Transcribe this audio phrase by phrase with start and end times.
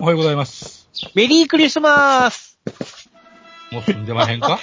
[0.00, 0.88] おはようございます。
[1.14, 2.58] メリークリスマス。
[3.70, 4.58] もう済んでまへんか？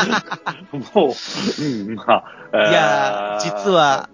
[0.94, 2.70] もう、うん、まあ。
[2.70, 4.08] いや実は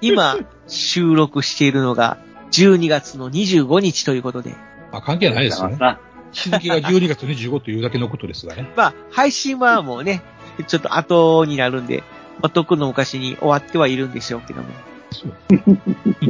[0.00, 2.16] 今、収録しているのが
[2.52, 4.50] 12月の25日ということで、
[4.92, 5.76] まあ関係ないですよね。
[5.76, 5.98] な
[6.30, 8.70] 日付が12月25というだけのことですがね。
[8.76, 10.22] まあ、配信はもうね、
[10.68, 12.04] ちょっと後になるんで、
[12.40, 14.68] まあ、とっくの昔に終わってはいるんでしょうけども。
[15.10, 15.34] そう。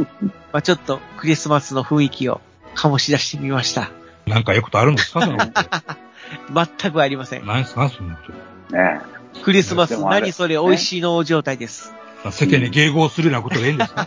[0.52, 2.40] まあ、ちょっとクリスマスの雰囲気を
[2.74, 3.90] 醸し出してみました。
[4.26, 5.20] なんかよくことあるんですか
[6.80, 7.46] 全くありません。
[7.46, 8.32] 何すかそのこ
[8.70, 9.00] とね
[9.44, 11.94] クリスマス何それ美味しいの状態です。
[12.30, 14.06] 世間に迎合するようなことでいいんですか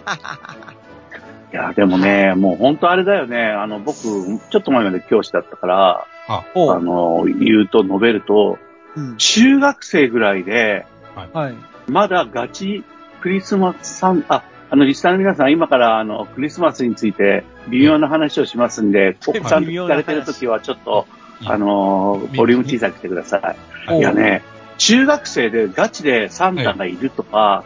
[1.52, 3.46] いや、でもね、もう本当あれだよね。
[3.46, 6.08] あの、僕、ちょっと前まで教師だったから。
[6.28, 8.58] あの、言うと述べると、
[8.96, 9.18] うん。
[9.18, 10.86] 中学生ぐらいで、
[11.34, 11.56] はい。
[11.88, 12.84] まだガチ
[13.22, 14.44] クリスマスさん、あ、
[14.76, 21.08] あの、リスナーの皆さん、今からあの、クリスマスについて微妙な話をしますんで、奥さんと聞かれてるときはちょっと、
[21.46, 23.56] あの、ボリューム小さくしてくださ
[23.90, 23.98] い。
[23.98, 24.42] いやね、
[24.78, 27.64] 中学生でガチでサンタがいるとか、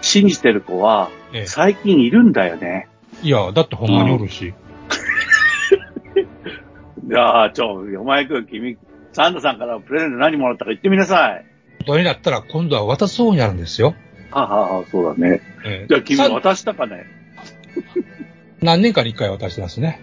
[0.00, 2.86] 信じてる子は、え、え最近いるんだよね。
[3.24, 3.26] え。
[3.26, 4.54] いや、だってほんまにおるし。
[7.10, 8.78] いやー、ちょ、お前くん、君、
[9.12, 11.44] サンタさんからプレゼント何もらったか言ってみなさい。
[11.80, 13.96] 大人になったら今度は渡そうになるんですよ。
[14.30, 15.40] はあ、はあ、そうだね。
[15.64, 17.06] ええじゃあ君さ渡したかね？
[18.62, 20.00] 何年かに一回渡してますね。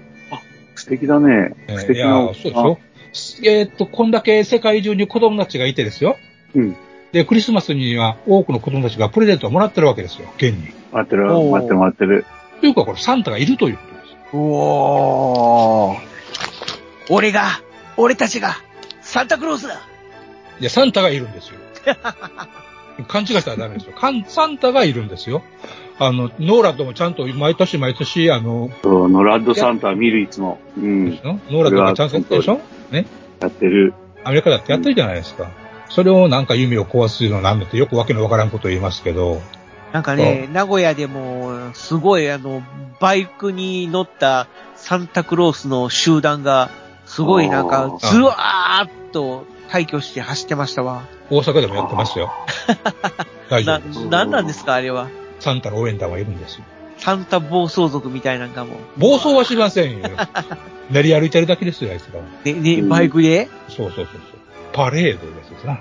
[0.75, 1.53] 素敵だね。
[1.67, 2.53] え素えいや、敵な。
[2.53, 2.77] そう
[3.13, 3.51] ですよ。
[3.51, 6.17] えーっと、こんだけ世界中に子供たちがいてですよ。
[6.55, 6.75] うん。
[7.11, 10.69] で、クリスマスには多くの子供たちがプレゼントをもらってるわけですよ、現に。
[10.91, 12.25] あ待ってる、おー待ってる、待ってる。
[12.59, 14.15] というか、これサンタがいるということです。
[14.33, 15.99] うおー。
[17.11, 17.61] 俺が、
[17.97, 18.55] 俺たちが、
[19.01, 19.75] サンタクロースだ
[20.59, 21.59] いや、サンタがいるんですよ。
[23.07, 23.93] 勘違いしたらダメですよ。
[23.93, 25.41] かんサンタがいるんですよ。
[25.99, 30.59] あの、ノーラッドもちゃんと毎年毎年、あの、そうノラッドサンタは見るいつも。
[30.77, 31.09] うん。
[31.09, 32.59] ノーラッドがちゃんとやってるでしょ？
[33.39, 33.93] やってる。
[34.23, 35.51] アメリカだってやってるじゃないですか。
[35.89, 39.41] それをなんか夢を壊すのなんだってよくわけのわからんことを言いますけど、
[39.91, 42.63] なんかね、名古屋でも、すごいあの、
[42.99, 46.71] バイクに乗ったサンタクロースの集団が、
[47.05, 51.07] すごいなんか、ずわーっと退去して走ってましたわ。
[51.31, 52.31] 大阪でもやってますよ。
[53.49, 55.09] 大丈な夫です。、なんなんですかあれは。
[55.39, 56.63] サンタの応援団はいるんですよ。
[56.99, 58.75] サンタ暴走族みたいなんかも。
[58.99, 60.09] 暴走はしませんよ。
[60.91, 62.25] 練り歩いてるだけですよ、あいつらは。
[62.45, 64.17] ね、ね、バイクでそうそうそうそう。
[64.73, 65.79] パレードですな。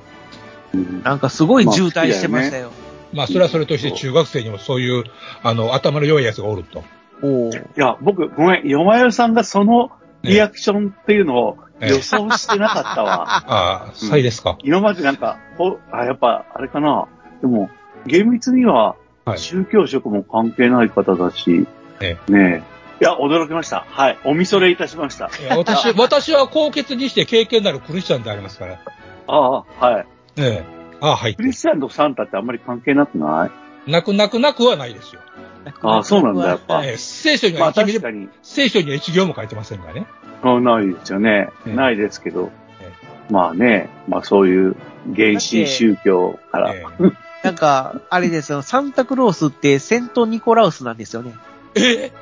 [1.04, 2.72] なんかすごい渋滞してましたよ。
[3.12, 5.04] まあ、それはそれとして中学生にもそういう、
[5.42, 6.82] あの、頭の良い奴がおると。
[7.22, 9.90] おいや、僕、ごめん、よまよさんがその
[10.22, 13.24] リアクションっていうのを予想してなかったわ。
[13.46, 14.56] ああ、サイですか。
[14.62, 17.06] 今までなんか、ほあ、やっぱ、あれかな。
[17.40, 17.70] でも、
[18.06, 21.66] 厳密にははい、宗教色も関係ない方だし、
[22.00, 22.62] えね
[23.00, 23.04] え。
[23.04, 23.84] いや、驚きました。
[23.88, 24.18] はい。
[24.24, 25.30] おみそれいたしました。
[25.56, 28.78] 私、私は高潔にして経験のあるクリスチャンでありますから。
[29.28, 29.50] ああ、
[29.86, 30.06] はい。
[30.38, 30.64] ええ。
[31.00, 31.42] ああ、はいク。
[31.42, 33.46] リスチャンとサンタってあんまり関係なくな
[33.86, 33.90] い？
[33.90, 35.20] なくなくなくはないですよ。
[35.82, 36.84] ああ、そうなんだ、やっぱ。
[36.84, 40.06] ええ聖書にまあは一ミリ確かに、聖書には一行も書いてませんがね。
[40.42, 41.50] あないですよね。
[41.66, 42.50] ええないですけど
[42.80, 42.90] え。
[43.30, 44.76] まあね、まあそういう
[45.14, 46.74] 原始宗教から。
[46.74, 47.12] ええ
[47.42, 51.34] なんか、あれですよ、サンタクロースってセントニコラウスなんですよね。
[51.74, 52.12] ええ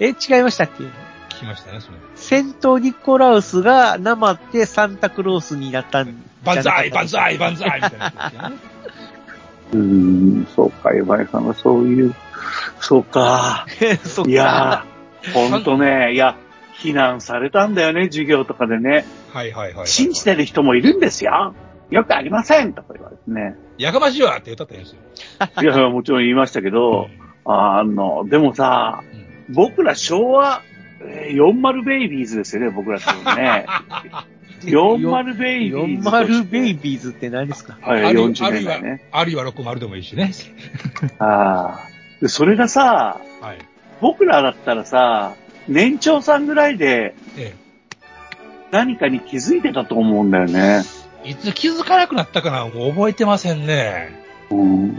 [0.00, 0.84] え、違いましたっけ？
[0.84, 1.96] 聞きましたね、それ。
[2.16, 8.56] セントニコラウスがなまってサンタクロースになったん万歳万歳歳万歳みたいなことですよね。
[9.72, 12.14] うーん、そうか、岩井さんはそういう、
[12.80, 13.66] そうか。
[14.04, 16.36] そっかいやー、ほんとね、いや、
[16.72, 19.04] 非難されたんだよね、授業とかでね。
[19.32, 19.86] はいはいはいはい。
[19.86, 21.54] 信じてる人もいるんですよ。
[21.90, 23.56] よくありませんとか言われてね。
[23.78, 24.98] やかましいわって言ったってんですよ。
[25.62, 27.08] いやもちろん言いましたけど、
[27.44, 30.62] あの、でもさ、うん僕ら昭和、
[31.00, 33.66] えー40ベイビーズですよね、僕ら多分ね。
[34.62, 36.08] 40ベイビーズ。
[36.08, 37.76] 40ベイビーズって何ですか？
[37.80, 39.02] はい、あるいは40年代ね。
[39.12, 40.32] あるいは60でもいいしね。
[41.18, 41.88] ああ。
[42.20, 43.58] で、それがさ、はい。
[44.00, 45.34] 僕らだったらさ、
[45.68, 47.54] 年長さんぐらいで、え
[48.70, 50.82] 何かに気づいてたと思うんだよね。
[51.24, 54.10] いつ気づかなくなったかなもう覚えてませんね。
[54.50, 54.60] うん。
[54.60, 54.92] うん。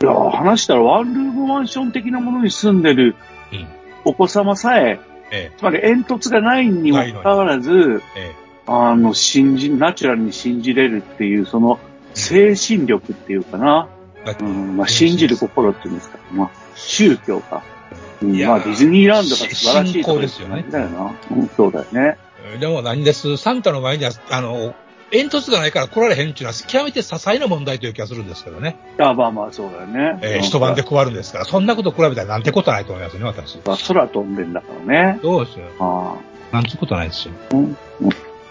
[0.00, 3.14] いや、話したらワンルームマンション的なものに住んでる
[3.52, 3.66] うん。
[4.04, 5.00] お子様さえ、
[5.30, 11.80] えつまり煙突がないにもかかわらず、え、えあの、信じ、ナチュラルに信じれるっていう、その、
[12.14, 13.88] 精神力っていうかな。
[14.40, 16.18] うん、まあ、信じる心っていうんですか。
[16.32, 17.62] まあ、宗教か。
[18.20, 21.14] うんまあ、ディズニーランドが素晴らしい信仰ですよねだよな。
[21.30, 22.18] うん、そうだよね。
[22.58, 24.74] でも何です、サンタの前には、あの、
[25.10, 28.76] 煙突がないから来られへんっていうのは極めて些細な問題という気がするんですけどね。
[28.98, 30.18] あまあまあ、そうだよね。
[30.22, 33.58] えー一晩で配るんですから、そんなこと比べたらなんてことないと思いますね、私。
[33.64, 35.18] まあ空飛んでんだからね。
[35.22, 35.64] どうですよ。
[35.78, 36.16] あ
[36.52, 36.54] あ。
[36.54, 37.34] なんてことないですよ。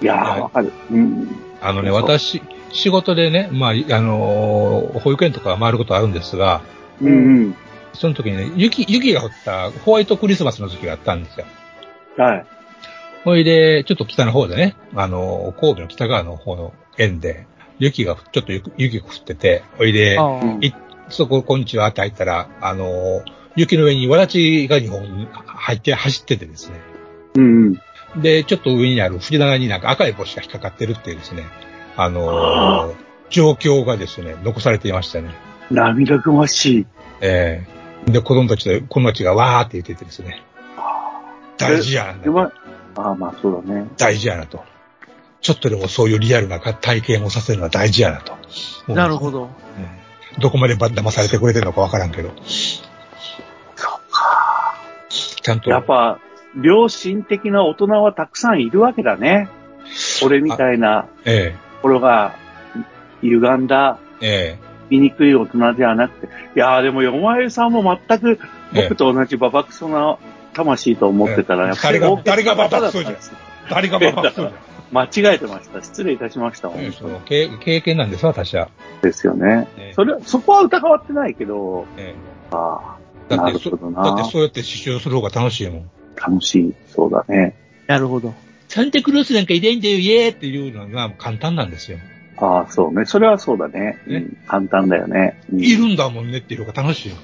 [0.01, 0.71] いやー、わかる。
[0.91, 1.27] うん。
[1.61, 2.41] あのね、私、
[2.71, 6.61] 仕事でね、まあ、あのー保育園とか回ることあるんですが、
[7.01, 7.55] うんうん。
[7.93, 11.45] その時にね、雪、雪が降ったホワイトクリスマスの時があったんですよ。
[12.17, 12.45] はい。
[13.23, 17.47] ほいで、ちょっと北の方でね、あのー神戸の北側の方の園で、
[17.79, 20.73] 雪が、ちょっと雪雪が降ってて、ほいで、あうんい
[21.09, 23.23] そこ、こんにちはって入ったら、あのー
[23.55, 26.79] 雪の上にわらちが2本入って、走っててですね。
[27.35, 27.81] うんうん。
[28.15, 31.45] で、ちょっと上にある藤棚になんか赤い帽子が引っかかってるっていうですね、
[31.95, 32.95] あのー
[33.29, 35.31] 状況がですね、残されていましたね。
[35.69, 36.87] 涙ぐましい。
[37.19, 37.65] え
[38.07, 40.41] えで、子供たちと、子供たちがわーって言っててですね、
[41.57, 42.51] 大事やな、
[42.95, 43.85] ああ、まあそうだね。
[43.97, 44.63] 大事やなと。
[45.41, 48.37] ちょっとでもそういうリアルな体験をさせるのは大事やなと。
[48.93, 49.43] なるほど。
[49.43, 49.49] うん
[50.39, 52.29] どこまでば騙されてくれてるのかわからんけど。
[52.45, 52.83] そ
[53.87, 54.75] うか。
[55.09, 55.69] ちゃんと。
[55.69, 56.19] やっぱ、
[56.61, 59.49] 良心的な大人はたくさんいるわけだね。
[60.23, 62.35] 俺みたいなえ心が
[63.21, 66.27] 歪んだ、え、え醜い大人ではなくて。
[66.55, 68.39] いやーでも、よまえさんも全く
[68.73, 70.17] 僕と同じババクソな
[70.53, 73.17] 魂と思ってたら、ええやっぱり誰が誰がババクソ方じゃん。
[73.69, 74.53] 誰がババクソじゃん
[74.89, 75.83] 間違えてました。
[75.83, 76.69] 失礼いたしました。
[76.69, 78.69] 本当に経経験なんです、私は。
[79.01, 79.67] ですよね。
[79.77, 82.15] ええそれ、そこは疑わってないけど、え
[82.51, 82.95] あ
[83.29, 84.29] えあ、なだってそ、るほどだってな。
[84.29, 85.91] そうやって刺繍する方が楽しいもん。
[86.17, 86.73] 楽しい。
[86.87, 87.55] そうだね。
[87.87, 88.33] なるほど。
[88.67, 91.99] サンタクロースなんかいないんだよ、イエーっていうのが簡単なんですよ。
[92.37, 93.05] ああ、そうね。
[93.05, 93.97] それはそうだね。
[94.07, 95.41] ねうん、簡単だよね。
[95.51, 97.21] うんいるんだもんねっていうのが楽しいよね。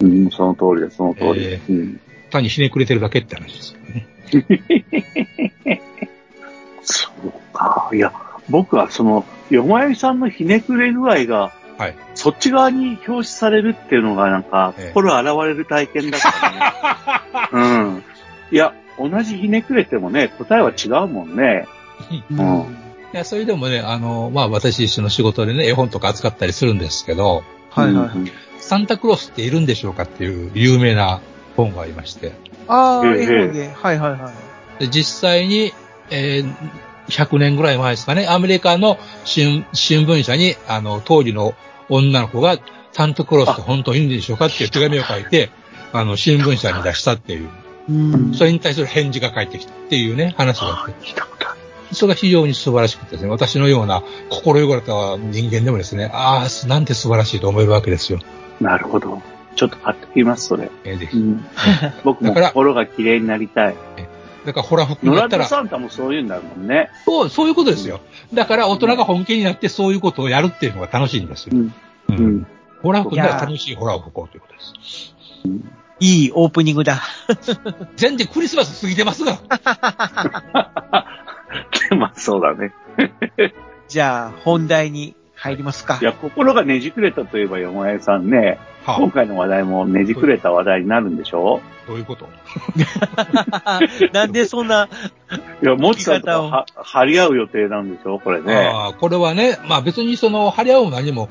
[0.00, 1.44] うん、その通りです、その通り。
[1.44, 2.00] えうん。
[2.30, 4.06] 単にひねくれてるだけって話ですからね。
[6.82, 7.90] そうか。
[7.94, 8.12] いや、
[8.48, 11.94] 僕はその、よまゆさんのひねくれ具合が、はい。
[12.26, 17.48] そっち側に表示されるっていうのがなんか、ええ心洗われる体験だったね。
[17.54, 18.04] うん。
[18.50, 21.68] いや、同じひねくれてもね、答えは違うもんね。
[22.32, 22.76] うん
[23.14, 28.16] いや、それでもね、あの、まあ私一緒の仕事でね、絵本とか扱ったりするんですけど、はいはい。
[28.16, 31.20] うんサンタクロースっているんでしょうかっていう有名な
[31.56, 32.32] 本がありまして、
[32.66, 33.70] ああ、ええ絵本で。
[33.72, 34.32] はいはいは
[34.80, 34.80] い。
[34.80, 35.72] で実際に、
[36.10, 36.54] えー
[37.08, 41.54] 100年ぐらい前ですかね、アメリカの新新聞社に、あの、当時の
[41.88, 42.58] 女の子が、
[42.92, 45.50] サンタクロースって本当にいるんでしょうかっていう手紙を書いて、
[45.92, 47.48] あの、新聞社に出したっていう、
[47.88, 50.94] うんそれに対する返事が返ってきたっていうね、話があって、
[51.94, 58.18] それが非常に素晴らしくてですね、私のような心汚れた人間でもですね、ああ、なんて素晴らしいと思えるわけですよ。
[58.60, 59.22] なるほど。
[59.54, 60.70] ちょっと買ってきます、それ。
[60.84, 61.16] えーぜひ。
[61.16, 61.44] うん、
[62.04, 63.76] 僕も心が綺麗になりたい。
[64.46, 66.90] だから、ホラ服ノラドだったら、サンタもそういうんだもんね。
[67.04, 68.00] そう、そういうことですよ。
[68.32, 71.56] だから、大人が本気になってそういうことをやるっていうのが楽しいんですよ。
[71.56, 71.66] うん。
[71.66, 71.72] う
[72.08, 72.46] うんん。
[72.82, 75.14] ホラ服なら楽しいホラを吹こうということです。
[75.98, 77.00] いいオープニングだ。
[77.96, 79.38] 全然クリスマス過ぎてますが。
[81.98, 82.72] まあ、そうだね。
[83.88, 86.04] じゃあ、本題に入りますかい。
[86.04, 91.60] や、心がねじくれたといえば、よまえさんね、は今回の話題もねじくれた話題になるんでしょ？
[91.86, 92.28] どういうこと？
[94.12, 94.88] なんでそんな、
[95.62, 96.50] いや、もち方を？
[96.50, 98.18] は張り合う予定なんでしょ？
[98.18, 98.54] これね。
[98.54, 101.28] ああこれはね、まあ別にその、張り合うも何も、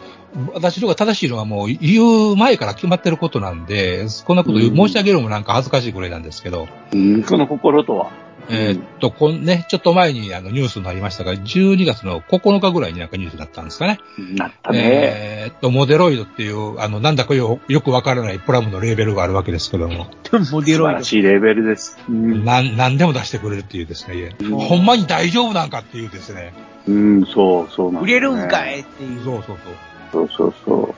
[0.53, 8.09] 私のが正しいのはもう言う前から決まってることなんで、こんなこと申し上げるのもなんか恥ずかしいぐらいなんですけど、うん、その心とは？
[8.49, 13.99] えーっと、こんね、ちょっと前にあのニュースになりましたが、12月の9日ぐらいになんかニュースだったんですかね。
[14.35, 14.79] なったね。
[14.83, 20.07] えーっと、モデロイドっていう、あの、なんだかよよくわからないプラムのレーベルがあるわけですけども、
[20.51, 21.97] モデロイらしいレベルです。
[22.09, 26.53] うん、なん、なんでも出してくれるっていうですね、うんほんまに大丈夫なんかっていうですね、
[26.87, 28.05] うん、そう、そうなんだド。
[28.05, 29.23] 売れるんかいいっていう。
[29.23, 29.75] そうそうそう。
[30.11, 30.95] そうそうそ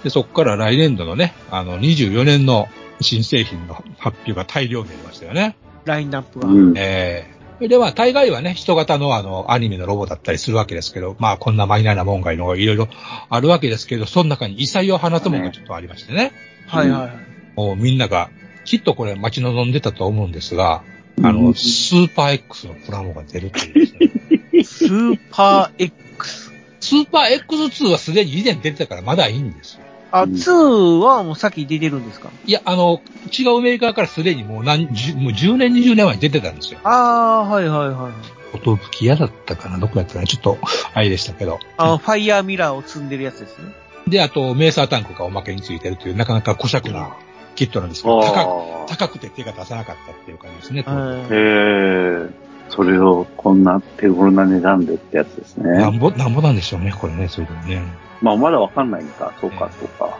[0.00, 0.04] う。
[0.04, 2.68] で、そこから来年度のね、あの、24年の
[3.00, 5.56] 新製品の発表が大量になりましたよね。
[5.86, 6.48] ラインナップが。
[6.48, 6.74] うん。
[6.76, 12.88] えーで、まあ、大概はね、人型のあの、アニメのロボだったりするわけですけど、まあ、こんなマイナーなもんがいろいろ
[13.30, 16.32] あるわけですけど、その中に異彩を放つものがちょっとありましてね。
[16.66, 17.10] はいはいはい。
[17.56, 18.28] もうみんなが、
[18.66, 20.82] きっとこれ待ち望んでたと思うんですが、
[21.22, 24.62] あの、スーパー X のプラモが出るというですね。
[24.64, 26.52] スーパー X。
[26.80, 29.85] スーパー X2 はすでに以前出てたからまだいいんですよ。
[30.12, 32.30] あ、うん2はもう先出てるんですか？
[32.46, 33.00] いや、あの、
[33.36, 36.80] 違うメーカーからすでにもう何、十もう10年、20年前に出てたんですよ。
[36.84, 38.12] ああー、はいはいはい。
[38.56, 39.78] 音吹き屋だったかな？
[39.78, 40.26] どこやったかな？
[40.26, 40.58] ちょっと、
[40.94, 41.58] あれでしたけど。
[41.76, 43.64] あの、ファイヤーミラーを積んでるやつですね。
[44.08, 47.16] で、あと、メーサータンクがおまけについてるという、なかなか小尺な
[47.56, 50.80] キットなんですけど、高く、あ高くて手が出さなかったっていう感じですね。
[50.80, 50.84] へ
[51.30, 52.30] え。
[52.68, 55.70] それをこんな手頃な値段でってやつですね。
[55.70, 57.82] なんぼ、なんぼなんでしょうね、これね、それでもね。
[58.20, 59.32] まあまだわかんないんか。
[59.40, 60.18] そうか、そうか。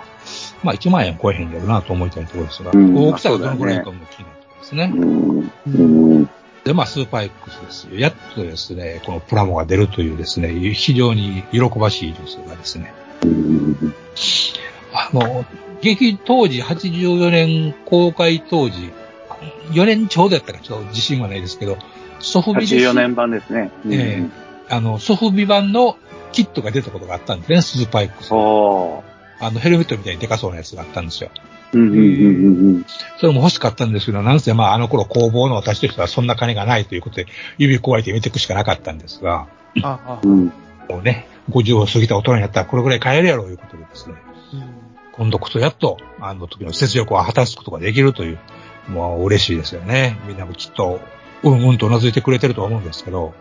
[0.63, 6.23] まあ、1万円超えへんやろなと思いたいところですが、うん大きさがどのぐらいかも気になるところですね。
[6.23, 6.67] う。
[6.67, 7.99] で、まあ、スーパー X ですよ。
[7.99, 13.95] やっとですね、このプラモが出るというですね、非常に喜ばしいニュースがですね、うん
[14.93, 15.45] あの、
[15.81, 18.93] 劇当時、84年公開当時、
[19.73, 21.77] 4年ちょうどやったかちょっと自信はないですけど、
[22.19, 22.75] ソフビです。
[22.75, 23.71] 84年版ですね。
[23.85, 24.29] うんえ
[24.69, 25.97] あの、ソフビ版の
[26.37, 28.29] キットが出たことがあったんですね、スーパー X。
[28.35, 29.03] おー。
[29.41, 31.31] あの、ヘルメットみたいにデカそうなやつがあったんですよ。
[31.73, 32.87] うんうんうんうん
[33.19, 37.27] それも欲しかったんですけど、なんせまああの頃工房の私としてはそんな金がないということで、
[37.59, 39.49] 指加えて見ていくしかなかったんですが、
[39.83, 40.31] ああうん。
[40.31, 40.47] うん。
[40.89, 44.15] もうね、50を過ぎた大人になったらこれぐらい買えるやろうということでですね、
[44.53, 48.39] うん今度こそやっと、あの時の雪力を果たすことができるという、
[48.89, 50.19] もう嬉しいですよね。
[50.27, 51.01] みんなもきっと、
[51.43, 53.33] うんうんと頷いてくれてると思うんですけど、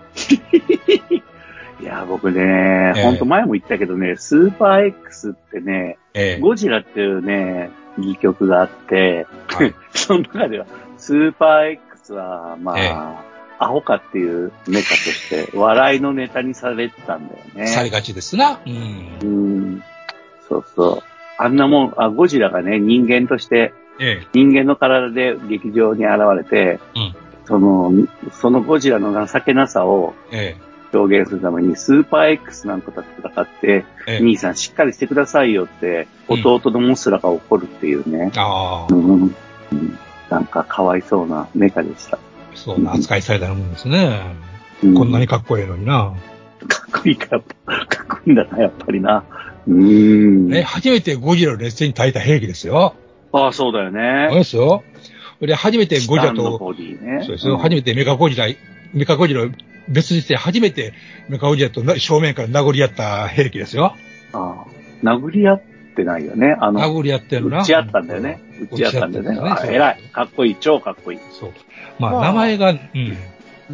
[1.80, 10.66] いや、僕ね、ええほんと前も言ったけどね、スーパー X ってね、ええゴジラっていうね、戯曲があって、はい その中では、
[10.98, 17.68] スーパー X は、まあ、ええアホかっていうメカとして、笑いのネタにされてたんだよね。
[17.68, 18.60] されがちですな。
[18.66, 18.70] う。
[18.70, 19.84] うんん。
[20.50, 21.04] そうそう。
[21.38, 24.28] あんなもん、あ、ゴジラがね、人間として、ええ。
[24.34, 27.16] 人間の体で劇場に現れて、うん
[27.46, 27.92] その、
[28.34, 30.56] そのゴジラの情けなさをえ
[30.96, 33.86] 表現するために、スーパー X なんかと戦って、え。
[34.08, 34.20] ええ。
[34.20, 38.32] 兄さんしっかりしてくださいよって、うん弟のモスラが怒るっていうね。
[38.36, 40.00] ああう、んうん
[40.30, 42.18] なんかかわいそうなメカでした。
[42.56, 44.22] そうな扱いされたもんですね。
[44.84, 46.14] うこんなにかっこいいのにな。
[46.68, 49.24] かっこいいから、かっこいいんだな、やっぱりな。
[49.68, 50.48] うーん。
[50.50, 52.96] ね、初めてゴジラの劣勢に耐えた兵器ですよ。
[53.32, 54.30] ああ、そうだよそうね。
[54.34, 54.84] ですよ。
[55.42, 57.22] で、初めてゴジラと、ね。
[57.22, 57.56] そうですよ。
[57.56, 58.48] ん初めてメカゴジラ、
[58.94, 59.48] メカゴジラを
[59.88, 60.94] 別にして初めて
[61.30, 63.96] メカゴジラとな正面から殴り合った兵器ですよ。
[64.34, 65.62] ああ殴り合っ
[65.96, 66.56] てないよね。
[66.60, 67.62] あの、殴り合ってるな。
[67.62, 68.42] 打ち合ったんだよね。
[68.72, 69.36] 打ち合ったんだよね。
[69.36, 70.02] よねあ偉い。
[70.12, 70.56] かっこいい。
[70.60, 71.20] 超かっこいい。
[71.40, 71.54] そう。
[72.00, 73.18] まあ、まあ名前が、うん。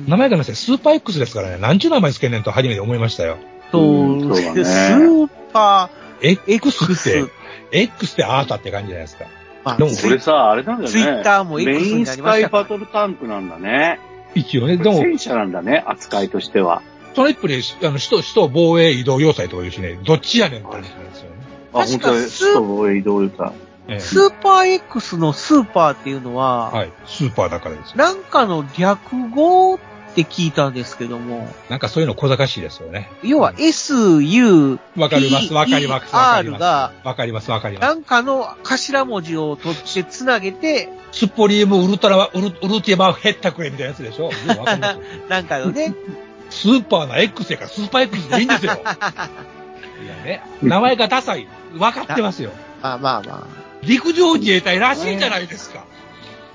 [0.08, 3.38] 名前がなせ、スーパー X ですからね、なんちゅう名前つけんねんと初めて思いましたよ。
[3.72, 5.89] そううんそうだねスーパ
[6.22, 7.32] X ーって X。、
[7.72, 9.25] X ってあーたって感じじゃないですか。
[9.63, 10.91] まあでもこれさ、あれなんだよね。
[10.91, 14.00] ツイッターも X メインになりスカイましたからバトルタンクなんだね。
[14.36, 16.82] 一応ね、こでも、れ戦車なんだね、扱いとしては。
[17.14, 21.36] その一歩で、あの、首都、首都防衛移動要塞とか言うしね、どっちやねんって話なんですよね。
[21.74, 22.28] あ、確か本当だ。
[22.28, 23.54] スー首都防衛移動さ。
[23.88, 26.94] ええスーパー X のスーパーっていうのは、はい。
[27.06, 27.98] スーパーだからですよ。
[27.98, 29.74] なんかの略語
[30.12, 33.10] って聞いたんですけども、なんかそういうの小賢しいですよね。
[33.24, 36.62] 要は SU、わかります、わかります、わかり R ます。
[36.62, 37.88] がわかります、わかります。
[37.88, 44.32] なんかの頭文字を取ってつなげて、スポリウムウルトラ、ウル、ウルティマヘッタクレみたいなやつでしょ
[45.30, 45.94] なんかのね、
[46.50, 48.74] スーパーな X やからスーパー X でいいんですよ。
[50.03, 51.48] いやね、名前がダサい。
[51.77, 52.51] わかってますよ。
[52.82, 53.48] まあまあま
[53.84, 55.86] 陸上自衛隊らしいじゃないですか。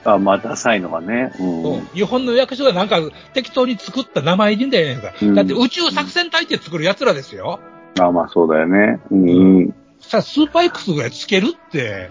[0.06, 1.32] あ、まあ、ダサいのがね。
[1.38, 1.86] うん。
[1.94, 3.00] 日本の役所がなんか
[3.34, 5.12] 適当に作った名前でいいんだよね。
[5.22, 7.60] うんだって宇宙作戦隊って作る奴らですよ。
[8.00, 9.00] あ、まあ、そうだよね。
[9.10, 9.28] うん。
[9.28, 9.74] うん。
[10.00, 12.10] さあ、スーパー X ぐらいつけるって、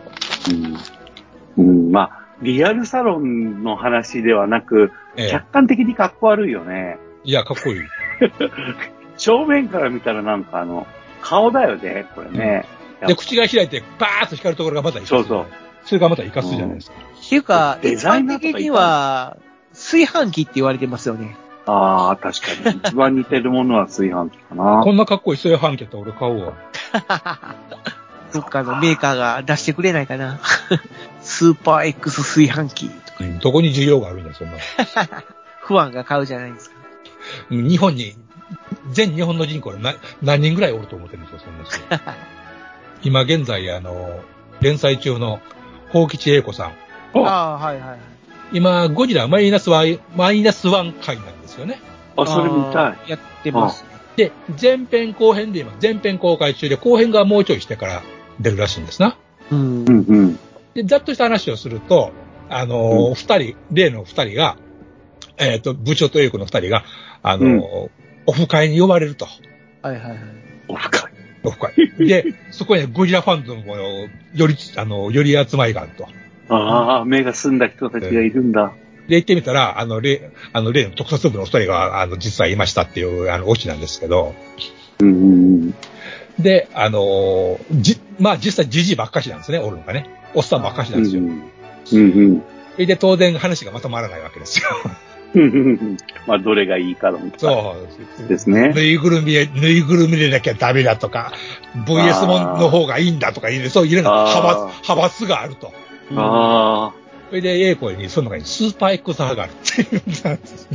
[1.58, 1.92] うん。
[1.92, 6.98] まあ、リアルサロンの話ではなく、ええ客観的にかっこ悪いよね。
[7.24, 7.80] いや、かっこいい。
[9.18, 10.86] 正面から見たらなんかあの、
[11.22, 12.66] 顔だよね、これね。
[13.08, 15.10] で、口が開いて、バーッと光るところがまた生かす。
[15.10, 15.46] そうそう。
[15.86, 16.98] それがまた生かすじゃないですか。
[17.00, 17.16] あ。
[17.26, 19.38] っていうか、一デザイナーとか般的には、
[19.74, 21.38] 炊飯器って言われてますよね。
[21.66, 22.78] ああ、確かに。
[22.78, 24.92] 一番似てるものは炊飯器かな こ。
[24.92, 26.54] んなかっこいい炊飯器やったら俺買うわ。
[28.34, 30.40] どっかのメーカーが出してくれないかな。
[31.22, 34.58] スーパー X 炊飯器とか、どこに需要があるんだよ、そんな
[35.62, 36.76] 不安が買うじゃないですか。
[37.50, 37.70] の。
[37.70, 38.16] 日本に、
[38.92, 42.20] 全日本の人口でな何人ぐらいおると思ってるんですよ、そんな人。
[43.04, 44.20] 今現在、あの、
[44.62, 45.40] 連載中の、
[45.88, 46.68] 宝吉英子さん。
[47.14, 48.00] あああ、はいはいはい。
[48.54, 51.82] 今、ゴジラマイナスワン、マイナスワン回なんですよね。
[52.16, 53.10] あ、それ見たい。
[53.10, 53.86] やってます。
[54.16, 58.04] で、前編後編で今、前編公開中で、後編がもうちょいしてから
[58.40, 59.18] 出るらしいんですな。
[59.52, 59.92] うんう。
[59.92, 60.40] んうん。
[60.74, 62.12] で、ざっとした話をすると、
[62.50, 64.58] あのー二、人、例の二人が、
[65.38, 66.86] えっ、と、部長と英子の二人が、
[67.24, 67.64] あの、うん、
[68.28, 69.28] オフ会に呼ばれると。
[69.82, 70.20] はいはいはい。
[70.70, 71.05] オフ会。
[71.46, 71.74] オフ会。
[71.98, 73.76] で、 そこにゴリラファンドも、
[74.34, 76.08] より、あの、より集まりがあると。
[76.50, 78.74] ああ、目が澄んだ人たちがいるんだ。
[79.08, 84.34] で、行ってみたら、あの、例、あの、例の特撮部の二人が、あの、実際いましたっていう、あの、オチなんですけど。
[85.00, 85.74] うん。
[86.40, 90.10] で、あのじ、まあ、実際じじいばっかしなんですね、おるのがね。
[90.34, 91.22] おっさんばっかしなんですよ。
[91.22, 91.52] うん、
[92.78, 92.86] うん。
[92.86, 94.68] で、当然話がまとまらないわけですよ。
[96.28, 97.76] まあ、どれがいいかのそ
[98.26, 98.70] うですね。
[98.70, 101.34] ぬいぐるみで、ぬいぐるみでなきゃダメだとか、
[101.86, 105.74] VS もの方がいいんだとかいう、そういう派閥、派閥があると。
[106.16, 107.06] ああ。
[107.30, 110.68] それで、A 声に、その中にスーパー X 派があるっていうんです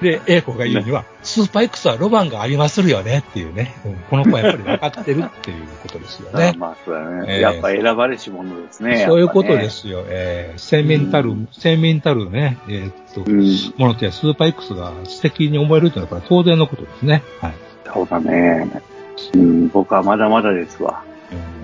[0.00, 6.54] で、A 子が言うには、スーパー X はロマンがありまするよねっていうね、うん、この子はやっぱり分かってるっていうことですよね。
[6.58, 9.04] まあ、そうだね、えー、やっぱ選ばれし者ですね。
[9.06, 10.02] そういうことですよ。
[10.02, 13.44] ね、えー、センメンタル、うん、センメンタルね、えー、っと、うん、
[13.76, 17.22] ものってスーパー X が素敵に思えるというのは当然のことですね。
[17.40, 17.54] はい。
[17.92, 18.68] そうだね。
[19.34, 21.02] うん、僕はまだまだですわ。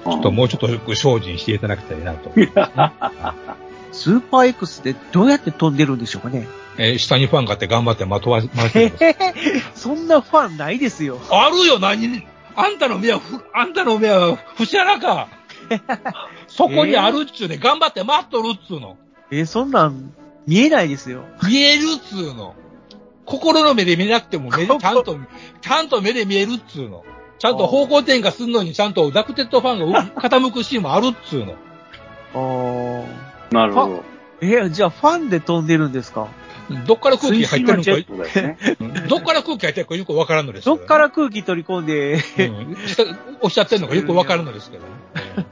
[0.04, 2.30] うん、ちょっともうちょっと精進していただきたいなと、
[3.92, 8.94] スーパー X ってどうやって飛んでるんでしょうかねえー、下にファンがあって頑張ってまとわ、まてる
[9.74, 11.20] そんなファンないですよ。
[11.30, 12.26] あるよ、何に。
[12.56, 13.20] あんたの目は、
[13.52, 15.28] あんたの目は、ふしゃらか。
[16.46, 18.96] そこにあるっちゅうね、頑張って待っとるっつうの。
[19.30, 20.12] えー、そんなん、
[20.46, 21.24] 見えないですよ。
[21.46, 22.54] 見えるっつうの。
[23.24, 25.16] 心の目で見なくても目で、ちゃんと、
[25.62, 27.04] ちゃんと目で見えるっつうの。
[27.38, 31.54] ちゃんと方向転換すんのに、ちゃんとダクテッドファンが 傾くシーンもあるっつうの。
[32.34, 33.06] あ
[33.50, 33.54] あ。
[33.54, 34.04] なるほど。
[34.40, 36.28] えー、じゃあファンで飛んでるんですか？
[36.86, 38.58] どっから空気入ってるのか、ね、
[39.08, 42.76] どっから空気入ってるかよくわからんのです、ね、どっから空気取り込んで、うん、
[43.42, 44.90] おっしゃってるのかよくわかるのですけど、ね、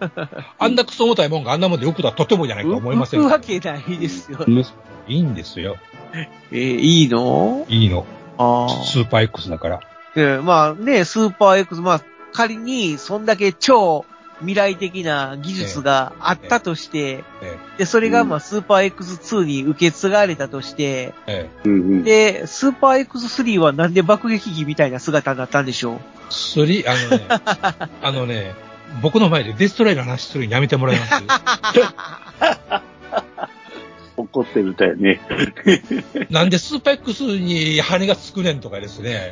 [0.58, 4.38] あんなクソ重たいもんがあんなもんでよくだとてもじゃないと思いません浮くわけないですよ。
[5.08, 5.76] いいんですよ。
[6.14, 7.66] えー、いいの？
[7.68, 8.06] いいの。
[8.38, 8.84] ああ。
[8.84, 9.80] スーパー X だから。
[10.14, 14.04] えー、まあね、スーパー X、まあ仮にそんだけ超
[14.42, 17.24] 未来的な技術があったとして、
[17.78, 21.14] で、それがまあスーパー X2 に受け継がれたとして、
[21.64, 25.98] で、スーパー X3 はなんで爆撃機みたいな姿になったんでしょう
[26.30, 27.26] ?3、あのね、
[28.02, 28.54] あのね、
[29.00, 31.12] 僕の前でデストライの話するのやめてもらいます
[34.16, 35.20] 怒ってるみたいね。
[36.30, 39.30] なんでスーパー X に羽がつくねんとかですね。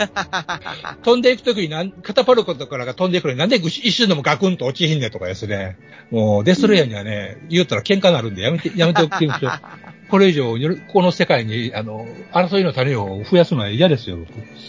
[1.03, 5.77] 飛んでいくときになん、カタパルコとかが飛んでいくのになんで一瞬でもガクンと落ちひんねんとかですね。
[6.11, 9.53] もうデストレイヤーにはね、言ったら喧嘩になるんでやめて、やめておきましょう。
[10.11, 10.57] これ以上、
[10.93, 14.19] この世界に、あの、争いの種を増やすのは嫌ですよ。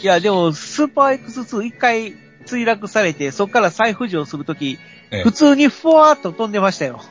[0.03, 2.13] いや、でも、スーパー X2 一回
[2.45, 4.77] 墜落されて、そこから再浮上するとき、
[5.09, 7.01] ええ、普通にふわーっと飛んでましたよ。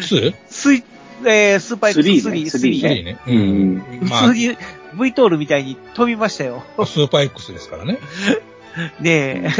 [0.00, 0.84] 2?
[1.26, 3.02] えー、スーパー X3、3ね。
[3.02, 3.18] ね。
[3.26, 3.80] うん。
[4.08, 4.56] 普通に
[4.94, 6.62] V トールみたいに飛びましたよ。
[6.76, 7.98] スーパー X ですからね。
[9.00, 9.50] ねえ、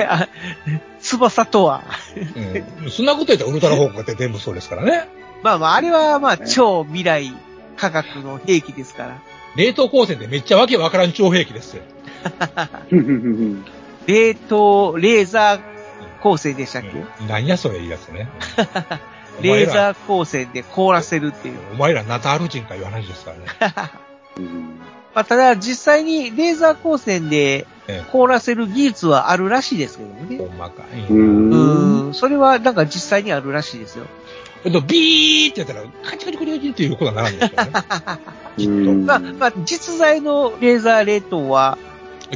[1.00, 1.82] 翼とは。
[2.82, 2.90] うん。
[2.90, 5.08] そんなこと言ったらウルトラホークって全部そうですからね。
[5.42, 7.32] まあまあ、あれはまあ、超未来
[7.76, 9.22] 科学の兵器ですから。
[9.56, 11.82] 冷凍光線でめっちゃわけわからん超兵器ですよ。
[14.06, 15.60] 冷凍レーザー
[16.20, 18.28] 光線でしたっけ、うん、何やそれいいやつね。
[19.40, 21.58] レーザー光線で凍らせるっていう。
[21.72, 23.44] お前らナタール人かいう話ですからね。
[25.14, 27.66] まあ、ただ、実際にレーザー光線で
[28.12, 30.38] 凍らせる技術はあるらしいですけどね。
[30.38, 31.12] ほんまかい。
[31.12, 32.14] うん。
[32.14, 34.04] それはなんか実際にあるらしいですよ。
[34.64, 37.72] えっと、ビーってやったら、カチカチカチカチっていうことはならんですよね。
[38.58, 38.92] きっと。
[38.92, 41.78] まあ、まあ、実在のレーザー冷凍は、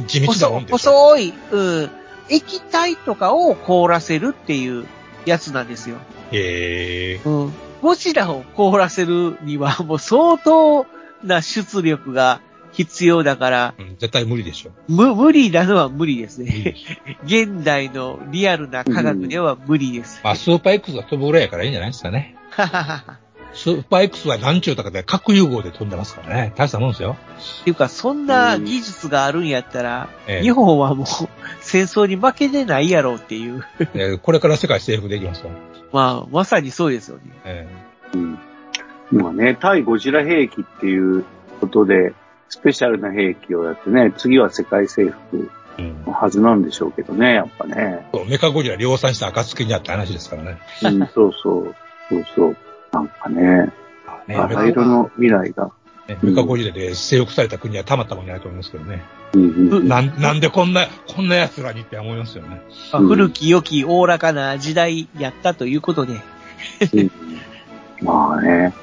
[0.07, 1.89] 地道なもんで細い、うん、
[2.29, 4.85] 液体とかを凍らせるっていう
[5.25, 5.97] やつなんですよ。
[6.31, 7.21] へえ。
[7.25, 7.53] うん。
[7.81, 10.85] ゴジラを凍らせるにはもう相当
[11.23, 13.73] な出力が必要だから。
[13.77, 14.71] うん、絶対無理でしょ。
[14.87, 16.75] 無、無理なのは無理ですね。
[17.25, 20.21] 現代のリアルな科学では無理です。
[20.23, 22.35] まあ、スーパー X が飛ぶぐらいやからいいんじゃないですかね。
[23.63, 26.51] スーパー X は何中とかで核融合で飛んでますからね。
[26.57, 27.15] 大したもんですよ。
[27.61, 31.07] っていうか、そんな技術があるんやったら、ええ、日本はもう
[31.61, 33.63] 戦争に負けてないやろうっていう。
[34.21, 35.51] これから世界征服できますよ。
[35.93, 37.23] まあ、まさにそうですよね。
[37.45, 37.69] え
[38.13, 38.39] え、うん。
[39.13, 41.23] 今ね、対ゴジラ兵器っていう
[41.61, 42.13] ことで、
[42.49, 45.49] スペシャルな兵器をやってね、次は世界征服
[46.05, 48.09] のはずなんでしょうけどね、やっぱね。
[48.13, 50.57] そう、メカゴジラ量産した暁にあった話ですからね。
[50.83, 51.75] うん、そうそう。
[52.09, 52.57] そうそう。
[52.93, 53.71] なんかね、
[54.27, 55.71] ねバラ色の未来が。
[56.07, 59.01] ね、メカゴジラで征服された国はたまったもんじゃないと思いますけどね。
[59.33, 62.61] うんななんでこんな、こんな奴らにって思いますよね。
[62.91, 66.13] まあ、古き良きおおらかな時代やったということで。
[66.93, 67.11] うん、
[68.01, 68.73] まあね。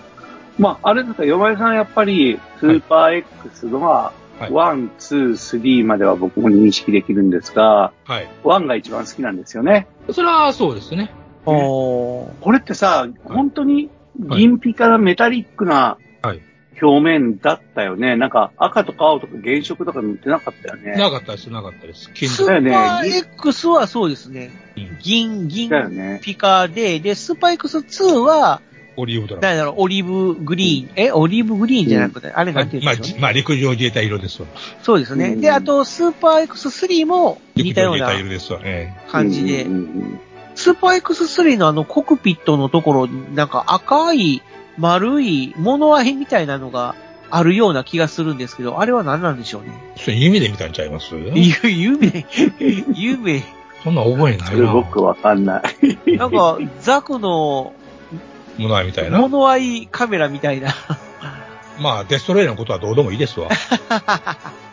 [0.59, 4.13] まあ、あれですか、山井さんやっぱり、スーパー X のは、
[4.51, 8.29] one、two、three までは僕も認識できるんですが、はい。
[8.43, 9.87] one が一番好きなんですよね。
[10.11, 11.13] それはそうですね。
[11.47, 13.91] おーこれってさ、本当に
[14.21, 16.41] 銀ピカなメタリックなはい
[16.83, 18.17] 表面だったよね。
[18.17, 20.93] なんか赤とか青とか原色とか塗ってなかったよね。
[20.93, 22.11] なかったです、なかったです。
[22.15, 22.43] 金属。
[22.43, 24.99] スーパー X はそうですねうん。
[25.01, 26.21] 銀、銀だよね。
[26.23, 28.63] ピカで、で、スーパー X2 は、
[28.97, 33.23] オリーブドラなんだろう、オリーブグリーン、え、オリーブグリーンじゃなくて、あれまあなんて言まあうんでしょうね。
[33.23, 34.49] まあ、陸上自衛隊色ですわ。
[34.83, 35.29] そうですね。
[35.35, 38.07] うんで、あと、スーパー X3 も似たような
[39.11, 40.21] 感じでうん、うんうん
[40.61, 44.43] スーパー X3 のあのコクピットのところになんか赤い
[44.77, 46.95] 丸い物合いみたいなのが
[47.31, 49.73] あるような気がするんですけど、あれは何なんでしょうね？
[49.97, 51.15] えそれ夢で見たんちゃいます？
[51.17, 52.27] ゆ、夢、
[52.95, 53.43] 夢。
[53.83, 54.47] そんな覚えないな。
[54.47, 55.63] それ僕わかんな
[56.07, 56.17] い。
[56.19, 57.73] なんか、ザクの
[58.59, 59.19] ものはみたいな。
[59.19, 60.75] 物合いカメラみたいな。
[61.81, 63.49] まあ、デストレイのことはどうでもいいですわ。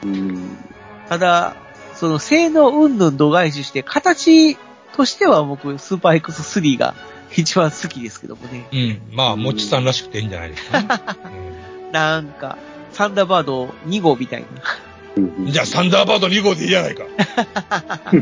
[0.04, 0.58] うん
[1.08, 1.56] ただ、
[1.94, 4.58] その性能云々度外視して、形
[4.98, 6.96] としては僕、スーパー X3 が
[7.36, 8.68] 一番好きですけどもね。
[8.72, 9.02] うん。
[9.16, 10.88] まあ、もちさんらしくていいんじゃないですか、ね
[11.94, 12.58] なんか、
[12.92, 14.48] サンダーバード2号みたいな。
[15.16, 17.04] うんじゃあ、サンダーバード2号でいいじゃないか。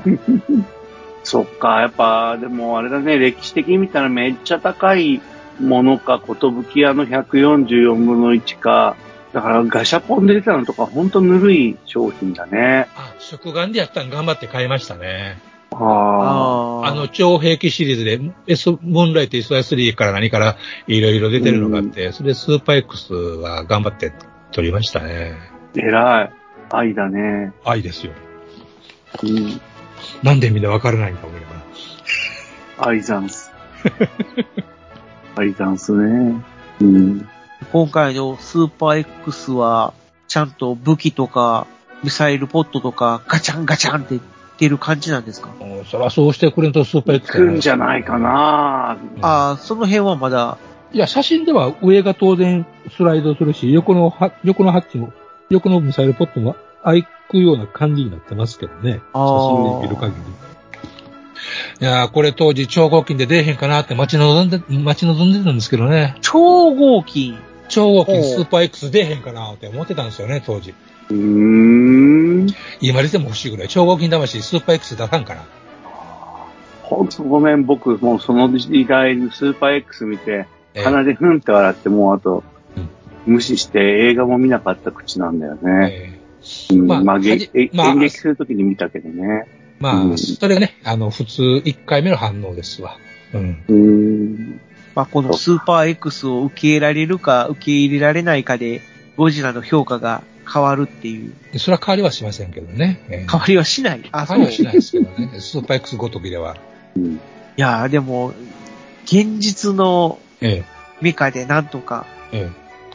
[1.24, 5.22] そっか、やっぱ、でもあれだね、歴史的に見たらめっちゃ高い
[5.60, 8.98] ものか、ことぶき屋の144分の1か、
[9.34, 12.88] だからガシャポンで出たのとかほんとぬるい商品だね。
[12.96, 15.55] あ、食玩でやったん頑張って買いましたね。
[15.78, 16.94] ああ。
[16.94, 20.58] の、超兵器シリーズで、S、ムーンライト SI3 から何から
[20.88, 24.14] いろいろ出てるのがあって、それでスーパー X は頑張って
[24.52, 25.34] 取りましたね。
[25.76, 26.34] 偉い。
[26.72, 27.54] 愛だね。
[27.64, 28.14] 愛ですよ。
[29.24, 29.62] うん。
[30.24, 32.88] なんでみんなわからないんだ思いながら。
[32.88, 33.52] 愛ザンス。
[35.36, 36.42] 愛ザンスね。
[36.82, 37.28] うん。
[37.72, 39.94] 今回のスーパー X は、
[40.28, 41.68] ちゃんと武器とか、
[42.04, 44.20] ミサイルポットとか、ガチャンガチャンって
[44.58, 45.50] 出る感じなんですか？
[45.60, 50.58] もうそらそうしてくれんとスーパー X 来るんじゃないかなああ、その辺はまだ、
[50.94, 52.66] いや、写真では上が当然
[52.96, 55.12] スライドするし、横のは、横のハッチも、
[55.50, 59.02] 横のミサイルポットも開くような感じになってますけどね。
[59.14, 60.22] 写真で見る限り。
[61.82, 66.16] いやーこれ当時超合金で出えへんかなって待ち望んで、待ち望んでたんですけどね。
[66.22, 67.38] 超合金。
[67.68, 70.74] 超合金スーパー X 出えへんかなって思ってたんですよね、当時。
[71.10, 72.48] うーん。
[72.82, 73.68] 今出ても欲しいぐらい。
[73.68, 75.44] 超合金魂スーパー X 出さんかな。
[76.84, 82.44] ほんとごめん、僕、もうその時代にスーパー X 見て、えー鼻でふんって笑って、もうあと
[82.76, 86.20] うん、無視して映画も見なかった口なんだよね。
[86.20, 86.26] え
[86.74, 89.48] うんまあまあ、演劇するときに見たけどね。
[89.80, 92.98] ーまあ、うんそれがね、あの、普通1回目の反応ですわ。
[93.34, 93.64] うん。
[93.68, 94.62] うーん。
[94.96, 98.82] まあ、このスーパー X を受け入れられるか受け入れられないかで、
[99.18, 101.60] ゴジラの評価が変わるっていう。
[101.60, 103.00] それは変わりはしませんけどね。
[103.10, 104.02] えー変わりはしない。
[104.12, 104.26] あ。
[104.26, 105.40] 変わりはしないですけどね。
[105.40, 106.58] スーパー X ごときでは。
[106.96, 107.20] うん
[107.58, 108.34] いやーでも、
[109.06, 110.64] 現実のえ
[111.02, 112.06] メカでなんとか。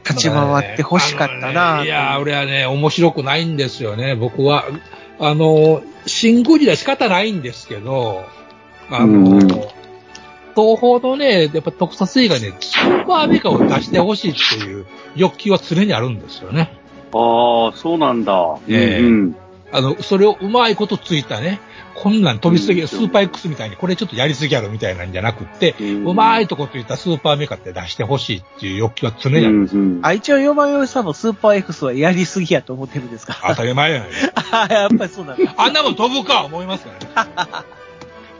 [0.02, 4.14] 立ち回って欲しかったなあのねいやー、俺はね、面白くないんですよね。
[4.14, 4.64] 僕は、
[5.18, 8.24] あの、シンゴジラ仕方ないんですけど、
[8.90, 9.48] あの、うん
[10.56, 16.76] 東宝のね、やっぱ特撮映画ね、スーパーメカを出してほしいっていう欲求は常にあるんですよね。
[17.12, 18.58] ああ、そうなんだ。
[18.68, 19.36] ええうん
[19.72, 21.60] あの、それをうまいことついたね、
[21.94, 26.04] こんなん飛びすぎ、うんスーパー X みたいにこれちょっとやりすぎやろみたいなんじゃなくって、うん。
[26.08, 29.56] うまいとこついたスーパーメカって出してほしいっていう欲求は常うんにある。
[29.72, 30.00] うん。
[30.02, 33.36] あ、一応、ヨマヨイさんもスーパー X はやりすぎやと思ってるんですか？
[33.46, 34.08] 当たり前やない
[34.52, 35.54] あやっぱりそうなんだ。
[35.56, 37.50] あんなもん飛ぶか思いますからね。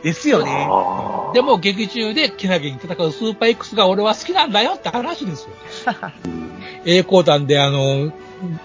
[0.03, 0.67] ですよね。
[0.69, 5.51] あーでも劇中でけなげに戦うスーパー X が俺は好きなんだよって話ですよ。
[6.25, 6.51] う ん
[6.87, 8.11] 栄光弾であの、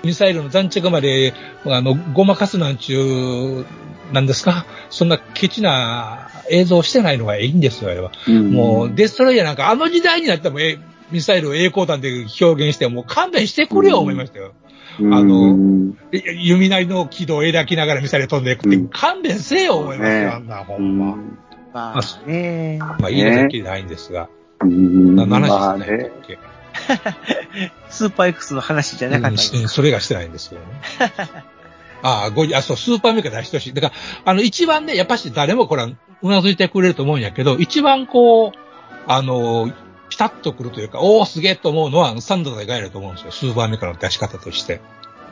[0.03, 1.33] ミサイルの残着まで、
[1.65, 3.65] あの、ごまかすなんちゅ
[4.09, 4.65] う、なんですか？
[4.89, 8.11] そんなケチな映像してないのがいいんですよ、あれは。
[8.27, 10.77] うんもう、デストロイヤーなんかあの時代になってもえ
[11.11, 14.53] ミサイルを栄光弾で表現して、もう勘弁してくれよ、思いましたよ。
[14.99, 21.05] あのうんい弓なりの軌道を描きながらミサイル飛んでいくって、うん勘弁せよ、思いますねよ、あんな、ほうんま。
[21.15, 21.37] ん
[21.73, 22.77] まあね。
[22.79, 24.29] まあ、いいのだけじゃないんですが。
[24.61, 26.39] うん何のまあ話してないんだねっけ
[27.89, 30.67] スーパー X の話じゃなかったうんそれがしてないんですけどね。
[32.03, 33.73] ああ、ごあ、そう、スーパーメカ出してほしい。
[33.73, 33.93] だから、
[34.25, 35.89] あの、一番ね、やっぱし誰もこれは、
[36.21, 38.59] うなずいてくれると思うんやけど、一番こう、
[39.07, 39.71] あの、
[40.09, 43.31] ピタッとくるというか、おーすげえと思うのは、サンダー対ガイラだと思うんですよ。
[43.31, 44.81] スーパーメカの出し方として。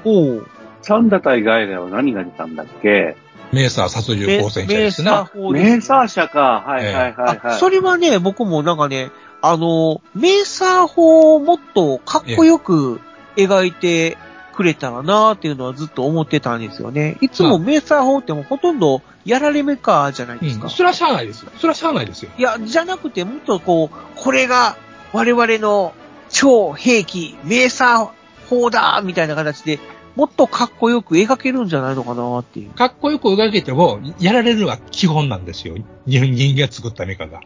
[0.03, 0.47] おう
[0.81, 3.15] サンダ対ガイラは何が出たんだっけ？
[3.51, 5.29] メーサー殺獣光線車ですな。
[5.35, 6.63] メーサー社か。
[6.65, 7.39] はいはいはいはい。
[7.43, 9.11] あ、それはね、僕もなんかね、
[9.45, 13.01] あの、メーサー法をもっとかっこよく
[13.35, 14.17] 描いて
[14.55, 17.17] くれたらなーっていうのはずっと思ってたんですよね。
[17.19, 20.65] いつもメーサー法ってもうほとんどやられ目かじゃないですか。
[20.65, 21.51] うん、それはしゃあないですよ。
[21.57, 22.31] それはしゃあないですよ。
[22.37, 24.77] いや、じゃなくてもっとこう、これが
[25.11, 25.93] 我々の
[26.29, 28.09] 超兵器、メーサー
[28.49, 29.77] 法だみたいな形で、
[30.15, 32.69] もっとかっこよく描けるんじゃないのかなっていう。
[32.69, 35.75] かっこよく描けても、やられるのが基本なんですよ。
[36.05, 37.41] 人人間が作ったメカが。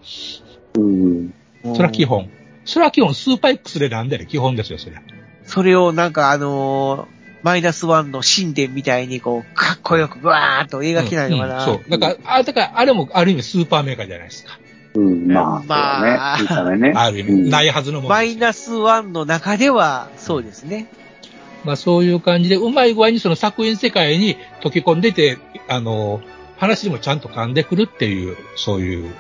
[0.76, 1.34] うん。
[1.64, 2.30] それは基本。
[2.66, 5.02] それは基本、スーパー X でなんで基本ですよ、それは。
[5.46, 11.90] それをなんかあのー、マイナスワンの神殿みたいにこう、かっこよくブワーっと描けないのかな、うんうん、そう。
[11.90, 14.60] だから、あ、だから、あれもある意味スーパーメーカーじゃないですか。
[14.96, 16.94] うん、まあ、まあ、ね、ね。
[16.96, 18.10] ある意味、ないはずのもの。
[18.10, 20.88] マイナスワンの中では、そうですね。
[21.64, 26.22] まあそういう感じで、うまい具合にその作品世界に溶け込んでて、あの、
[26.58, 29.14] 話にもちゃんと噛んでくるっていう、そういう、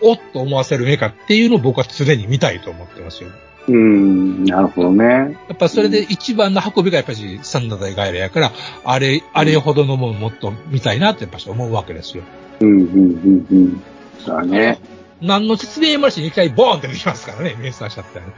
[0.00, 3.30] おっと思わせるメカっていうのを僕は常に見たいと思ってますよ。
[3.68, 5.36] うん、なるほどね。
[5.48, 8.52] やっぱそれで一番の運びがやっぱりサンダーガイラやから、
[8.84, 12.24] あれ、あれほどのものもっと見たいなってやっぱし思うわけですよ。
[12.60, 13.82] うん、うん、うん、うん。
[14.24, 14.80] そうだね。
[15.20, 18.32] 何の説明もなしにいきなりボーンって出てきますからね、メーサーしちゃったら、ね。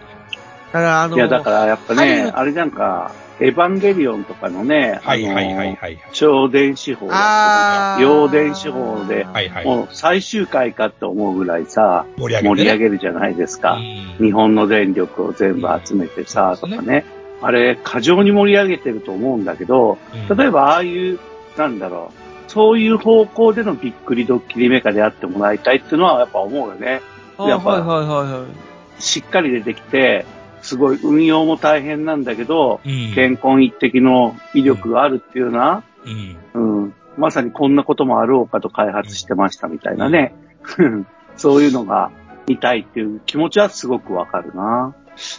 [0.72, 5.98] だからあのいや、だからやっぱね、あれなんか、エヴァンゲリオンとかのね、はいはいはいはい。
[6.12, 7.96] 超電子法だ
[8.30, 13.78] 電子法で、はいはい、もう最終回かって思うぐらいさ、盛り上げ,、るじゃないですか。
[14.18, 17.06] 日本の電力を全部集めてさ、とかね。
[17.42, 19.96] あれ、過剰に盛り上げてると思うんだけど、
[20.36, 21.18] 例えばああいう、
[21.56, 22.12] なんだろ
[22.46, 27.00] う、そういう方向でのびっくりドッキリメカであってもらいたいっていうのはやっぱ思うよね。
[27.38, 28.44] やっぱ、はいはいはいは
[28.98, 30.26] い、しっかり出てきて、
[30.70, 35.82] すごい運用も大変なんだけど、うん、健康一滴の威力があるっていうのは、
[36.54, 40.32] うん、うん、まさにこんなこともあろうかと開発してましたみたいなね。
[41.36, 42.12] そういうのが
[42.46, 44.94] 見たいっていう気持ちはすごくわかるな。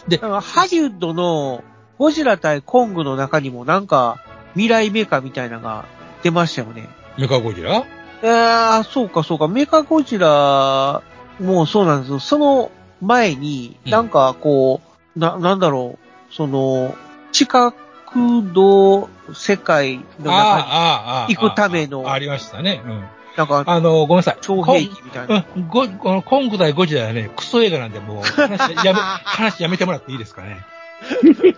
[0.06, 1.64] で、ハリウッドの
[1.96, 5.86] ゴジラ対コングの中にもなんか未来メカみたいなのが
[6.22, 6.90] 出ましたよね。
[7.16, 7.86] メカゴジラ？
[8.22, 9.48] えー、そうかそうか。
[9.48, 11.00] メカゴジラ
[11.40, 12.18] もうそうなんですよ。
[12.18, 12.70] その
[13.02, 15.98] 前に、なんかこう、な、なんだろ
[16.30, 16.94] う、その、
[17.32, 22.10] 地下空洞世界の中に行くための。
[22.10, 22.82] ありましたね。
[22.84, 23.04] うん。
[23.36, 24.38] なんか、あの、ごめんなさい。
[24.42, 25.46] 超兵器みたいな。
[25.56, 30.64] うん、ご、この、今回ゴジラはね、クソ映画なんで、もう、話やめ、 話やめてもらっていいですかね。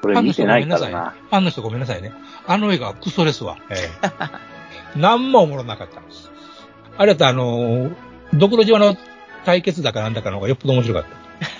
[0.00, 1.14] これ見てないからな。
[1.30, 2.12] ファンの人ごめんなさいね。
[2.46, 3.56] あの映画はクソですわ。
[3.70, 4.28] ええー。
[5.00, 6.30] 何もおもろなかったんです。
[6.96, 7.90] あれだとあの、
[8.34, 8.96] ドクロ島の
[9.44, 11.04] 対決だかなんだかの方がよっぽど面白かっ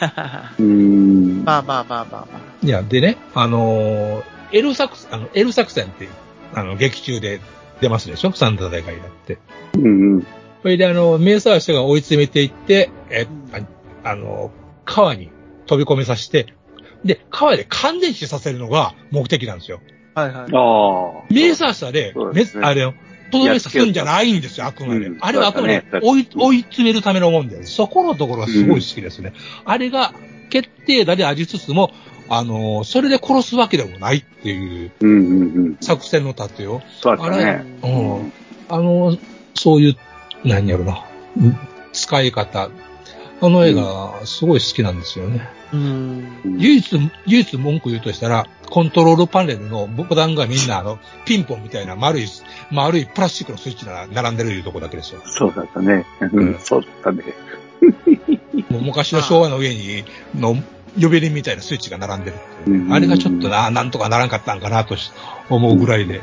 [0.01, 0.53] た。
[0.59, 1.45] うん。
[1.45, 2.67] まあまあまあまあまあ。
[2.67, 6.09] いや、でね、あのー、エル作、あの、エル作戦って、
[6.55, 7.41] あの、劇中で
[7.81, 8.33] 出ますでしょ？
[8.33, 9.39] サンダー大会だって。
[9.77, 10.27] うんうん。
[10.63, 14.51] それであの、メーサー氏が追い詰めていって、え、ああの、
[14.85, 15.31] 川に
[15.67, 16.55] 飛び込めさせて、
[17.05, 19.81] で、川で感電死させるのが目的なんですよ。
[20.15, 20.37] はいはい。
[20.37, 20.47] ああ。
[21.31, 22.95] メーサー社で、ね、あれ、
[23.31, 25.07] とどめさすんじゃないんですよ、あくまで。
[25.07, 29.33] うん、あれはあくまで追い追い詰めるためのもんで、そこのところがすごい好きですね。
[29.65, 30.13] うん、あれが
[30.51, 31.91] 決定打でありつつも、
[32.29, 36.81] あのー、それで殺すわけでもないっていう作戦の立てを。
[37.01, 37.65] そうだね。
[37.83, 38.33] うん。
[38.69, 39.21] あのー、
[39.55, 39.97] そういう、
[40.45, 41.05] 何やろな、
[41.93, 42.71] 使い方。
[43.41, 45.49] あの映画、すごい好きなんですよね。
[45.73, 52.27] うん、唯一、唯一文句言うとしたら、コントロールパネルのボタンがみんなあの、ピンポンみたいな丸い、
[52.71, 55.21] 丸いプラスチックのスイッチが並んでるいうとこだけですよ。
[55.25, 56.07] そうだったね。
[56.21, 57.25] うん、そうだったね。
[58.71, 60.57] もう昔の昭和の上に、の、
[61.01, 64.97] 呼び鈴みたいなスイッチが並んでるっていう、あれがちょっとな、なんとかならんかったんかなと
[65.51, 66.23] 思うぐらいで。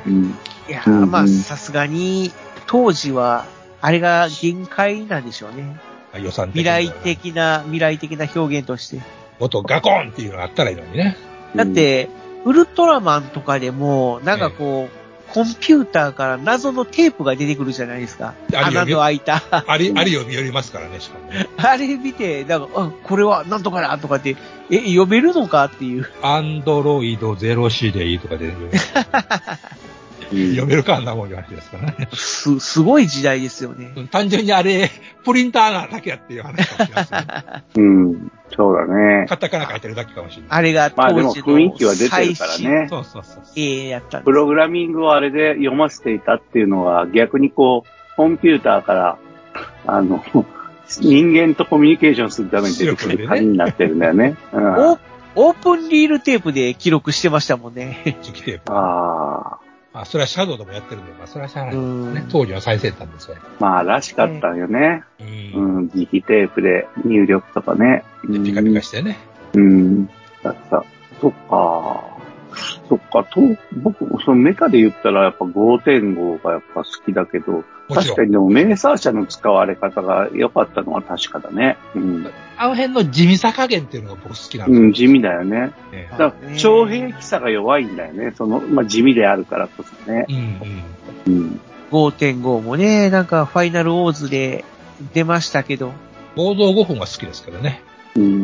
[0.69, 2.31] いやまあ、さすがに、
[2.67, 3.45] 当時は、
[3.81, 5.75] あれが限界なんでしょうね。
[6.19, 9.01] 予算未来的な、未来的な表現として。
[9.39, 11.17] 音ガコンっていうのがあったらいいのにね。
[11.55, 12.09] だって、
[12.45, 15.01] ウルトラマンとかでも、なんかこう、
[15.33, 18.33] コンピューターから謎のテープが出てくるじゃないですか。
[18.53, 19.41] 穴の開いた。
[19.49, 21.47] あれ、あれ読み寄りますからね、しかもね。
[21.57, 24.35] あれ見て、なんか、あ、これはなんとかだとかって、
[24.69, 26.09] え、読めるのかっていう。
[26.21, 28.71] アンドロイドゼロ C でいいとか出てくる。
[30.31, 32.09] 読めるかあんなもんいう話ですからね。
[32.13, 33.93] す、すごい時代ですよね。
[34.11, 34.89] 単純にあれ、
[35.23, 37.63] プリンターなだけやっていう話かもしれません、ね。
[37.75, 38.31] うん。
[38.55, 39.25] そうだね。
[39.27, 40.49] カタカナ書いてるだけかもしれない。
[40.51, 42.87] あれが当時のまあでも雰囲気は出てるからね。
[42.89, 49.17] そうそうそうええやったプログラミングをあれで読ませていたっていうのは逆にこう、コンピューターから、
[49.87, 50.23] あの、
[50.87, 54.35] 人間とコミュニケーションするために出てくる紙になってるんだよね。
[54.51, 54.97] うん、
[55.35, 58.17] オープンリールテープで記録してましたもんね。
[58.21, 58.73] 磁気テープ。
[58.73, 59.70] ああ。
[59.93, 62.25] まあ、それはシャドウでもやってるんで、まあ、それはしゃあないですね。
[62.31, 63.37] 当時は最先端ですよ。
[63.59, 65.03] まあ、らしかったよね。
[65.19, 65.27] うん。
[65.53, 68.03] うん、磁気テープで入力とかね。
[68.21, 69.17] ピカピカしてね。
[69.53, 70.07] うん。
[70.43, 70.85] だった。
[71.19, 72.10] そっか。
[72.89, 73.41] そっか、と、
[73.81, 81.77] 僕、そのメカで言ったらやっぱ5.5がやっぱ好きだけど、確かにでもメーサー車の使われ方が良かったのは確かだね。
[81.95, 82.29] うん。
[82.57, 84.85] あの辺の地味さ加減っていうのが僕好きなんですよ。
[84.85, 85.73] うん、地味だよね。
[85.91, 88.33] ねだから徴兵器さが弱いんだよね。
[88.37, 90.25] その、まあ、地味であるからこそね。
[90.29, 90.35] うん、
[91.27, 91.41] うん。
[91.41, 91.61] うん。
[91.91, 94.63] 5.5もね、なんかファイナルオーズで
[95.13, 95.91] 出ましたけど。
[96.35, 97.81] 合同5分が好きですけどね。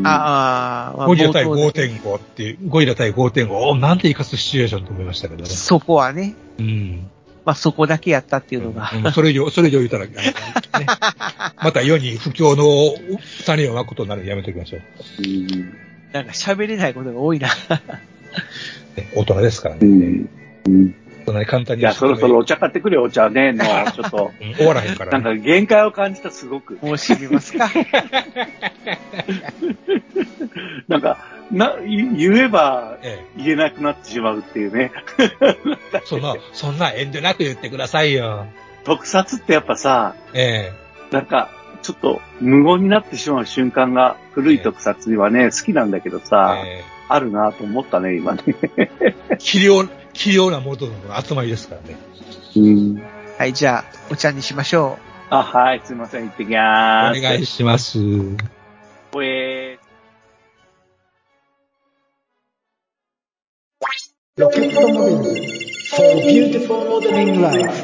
[0.04, 5.50] ああ、ゴリラ対5.5っていう、ゴリラ対5.5、おなんて生かすシチュエーションと思いましたけどね。
[5.50, 6.36] そこはね。
[6.60, 7.10] うん。
[7.44, 8.92] まあそこだけやったっていうのが。
[8.94, 10.12] うん、それ以上、それ以上言ったら、ね、
[11.62, 12.94] また世に不況の
[13.46, 14.82] 種をまくことになるのやめときましょう。
[15.20, 15.74] うん。
[16.14, 17.50] なんか喋れないことが多いな。
[19.16, 19.82] 大人ですからね。
[19.84, 20.30] うん。
[20.68, 20.96] うん
[21.28, 21.82] そんなに簡単に。
[21.82, 24.32] いや、そろそろお茶買ってくれよ、お茶ね、 の、ちょっと。
[24.56, 26.80] 終わらへんから、ね、なんか限界を感じた、すごく。
[26.82, 27.70] もう知りますか
[30.88, 31.18] なんか、
[31.52, 32.98] な、言えば、
[33.36, 34.94] 言えなくなってしまうっていうね。
[36.08, 38.46] そんな、そんな遠慮なく言ってくださいよ。
[38.86, 41.50] 特撮ってやっぱさ、ええなんか、
[41.82, 48.44] ちょっと無言になってしまう瞬間が古い特撮にはね、好きなんだけどさ、えあるなと思ったね、今ね。
[49.40, 49.84] 器量、
[50.18, 51.96] 器用なモードの集まりですからね。
[52.56, 53.02] うん。
[53.38, 54.98] はい、じゃあ、お茶にしましょ
[55.30, 55.34] う。
[55.36, 57.20] あ、はい、すいません、行ってきまーす。
[57.20, 58.00] お願いします。
[59.14, 59.88] ほえー。
[64.38, 67.84] ロケットモデル for beautiful modeling life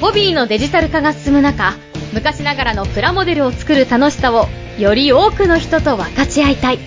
[0.00, 1.74] ホビーのデジタル化が進む中、
[2.12, 4.46] 昔ながらのプラモデルを作る楽しさを
[4.78, 6.78] より多くの人と分かち合いたい。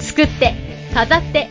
[0.00, 0.54] 作って、
[0.94, 1.50] 飾って、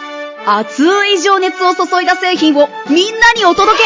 [0.45, 3.83] 熱い情熱を注いだ製品をみんなにお届け。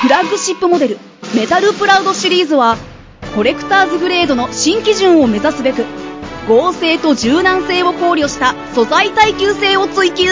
[0.00, 0.98] フラッグシップモデル
[1.34, 2.76] メタルプラウドシリーズは
[3.34, 5.84] コレクターズグレードの新基準を目指すべく
[6.48, 10.28] 合成と柔軟性を考慮した素材耐久性を追求。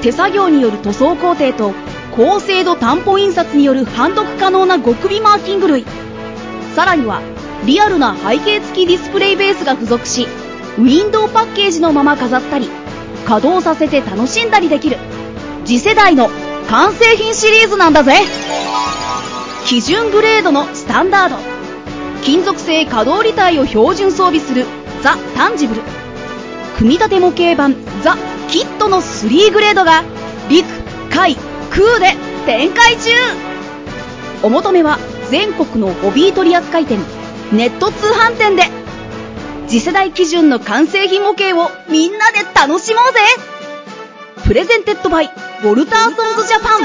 [0.00, 1.74] 手作業による塗装工程と
[2.16, 5.84] 高精度担保印刷による判読可能な極微マーキング類。
[6.74, 7.20] さらには
[7.66, 10.26] リアルな背景付きディスプレイベースが付属し
[10.78, 12.70] ウィンドウパッケージのまま飾ったり
[13.24, 14.98] 稼働させて楽しんだりできる。
[15.64, 16.30] 次世代の
[16.68, 18.14] 完成品シリーズなんだぜ。
[19.66, 21.36] 基準グレードのスタンダード。
[22.22, 24.66] 金属製可動履帯を標準装備する。
[25.02, 25.82] ザ・タンジブル。
[26.76, 27.76] 組み立て模型版。
[28.02, 28.16] ザ・
[28.48, 30.04] キットの3グレードが
[30.48, 30.66] 陸
[31.10, 31.36] 海
[31.70, 32.14] 空で
[32.46, 33.10] 展開中。
[34.42, 34.98] お求めは
[35.30, 36.98] 全国のホビー取扱店
[37.52, 38.81] ネット通販店で。
[39.72, 43.20] 次世代基準の完成品模型をみんなで楽しもうぜ。
[44.44, 46.82] プレゼンテッドバイ、ウォルターソンズジャパン。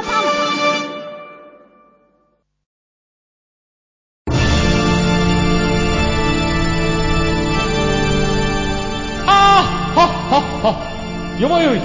[9.28, 11.38] あーはっはっは。
[11.42, 11.82] よまよい。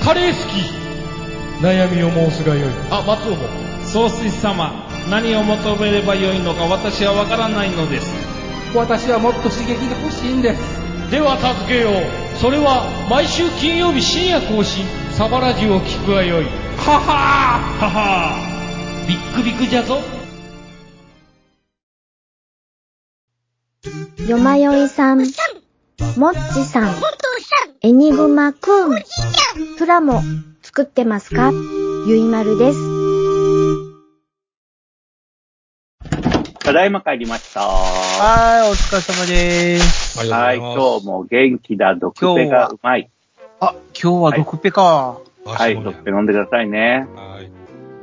[0.00, 1.60] カレー好き。
[1.60, 2.70] 悩みを申すがよい。
[2.92, 3.34] あ松尾。
[3.34, 3.48] も
[3.84, 4.70] 総帥様
[5.10, 8.35] 何を求めればよいのか私はわからないのです
[8.76, 10.60] 私はもっと刺激が欲しいんです。
[11.10, 11.92] では助けよう。
[12.38, 14.84] それは毎週金曜日深夜更新。
[15.12, 16.44] サバラジュを聞くがよい。
[16.44, 17.58] はは。
[17.80, 19.06] はは。
[19.08, 20.00] ビックビックじゃぞ。
[24.28, 26.94] よまよいさん、もっちさん、
[27.80, 29.02] エニグマくん、
[29.78, 30.20] プラモ
[30.62, 31.52] 作ってますか？
[32.08, 32.95] ゆいまるです。
[36.66, 37.60] ただいま帰りました。
[37.60, 40.18] はい、お疲れ様です。
[40.28, 43.08] はい、今日も元気だ、ドクペがうまい。
[43.60, 45.20] あ、今日はドクペか。
[45.44, 47.06] はい、ドクペ飲んでくださいね。
[47.14, 47.52] はい。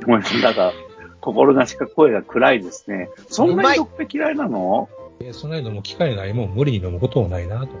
[0.06, 0.72] ごめんなさい、なんか、
[1.20, 3.10] 心なしか声が暗いですね。
[3.28, 4.88] そんなにドクペ嫌いなの？
[5.20, 7.74] え、そんなに飲む機会ないもん、無理に飲むこともないなと。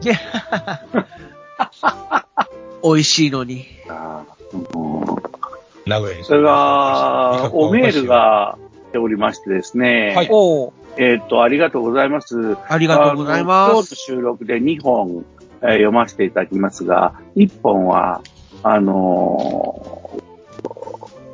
[2.82, 3.64] 美味しいのに。
[3.88, 5.00] ああ、うん。
[5.86, 8.58] 名古屋にそれが、おメールが、
[8.94, 10.14] ておりましてですね。
[10.14, 10.28] はい。
[10.96, 12.56] えっ、と、ありがとうございます。
[12.68, 13.72] ありがとうございます。
[13.72, 15.24] 今日の収録で2本、
[15.62, 18.20] えー、読ませていただきますが、1本は、
[18.62, 20.12] あの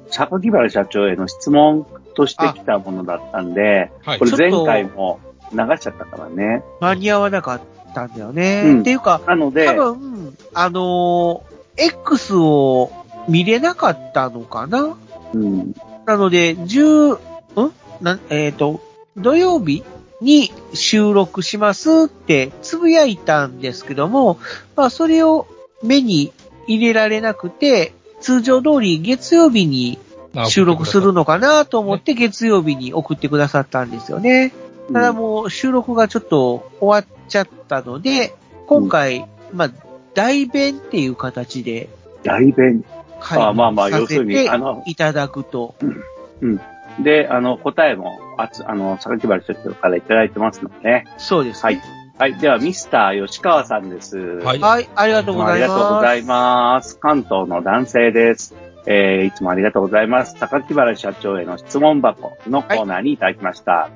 [0.09, 5.21] ー、榊原社長への質問としてきたものだったんで、はいこれ前回も
[5.53, 6.63] 流しちゃったからね。
[6.81, 7.61] 間に合わなかっ
[7.95, 8.63] たんだよね。
[8.65, 12.91] うんっていうか、なので、多分、あのー X を
[13.29, 14.97] 見れなかったのかな
[15.33, 15.73] うん、
[16.05, 17.19] なので、10、
[17.57, 17.73] ん？
[18.01, 18.81] なえっ、と、
[19.17, 19.85] 土曜日
[20.21, 24.39] に収録しますってつぶやいたんですけども、
[24.77, 25.47] まあそれを
[25.83, 26.33] 目に
[26.67, 29.99] 入れられなくて、通常通り月曜日に
[30.33, 34.53] まあ収録するのかなと思って月曜日に送ってくださったんですよね。
[34.93, 38.35] ただもう収録がちょっと終わっちゃったので、
[38.67, 39.71] 今回、まあ、
[40.15, 41.89] 代弁っていう形で
[42.23, 42.85] 大弁。
[43.21, 45.75] 会あまあまあさせ要するにてあのいただくと。
[46.99, 51.07] で、あの、答えも、あつ、あの、榊原社長からいただいてますのでね。
[51.19, 51.81] そうです、はい。
[52.19, 52.39] はい。
[52.39, 54.19] では、ミスター吉川さんです。
[54.19, 55.53] はいはい、ありがとうございます。
[55.53, 56.99] ありがとうございます。
[56.99, 58.55] 関東の男性です。
[58.87, 60.37] えー、いつもありがとうございます。
[60.37, 63.91] 榊原社長への質問箱のコーナーにいただきました。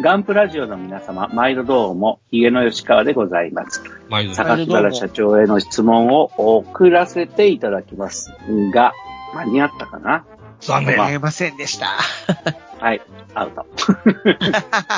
[0.00, 3.82] ガンプラジオの皆様、毎度どうも、ヒゲの吉川でございます。
[4.08, 8.32] 毎度榊原社長への質問を送らせていただきます
[8.70, 8.94] が、
[9.34, 10.24] 間に合ったかな
[10.62, 10.96] 残念。
[10.98, 11.86] 間に合いませんでした。
[12.80, 13.00] はい、
[13.34, 13.66] アウト。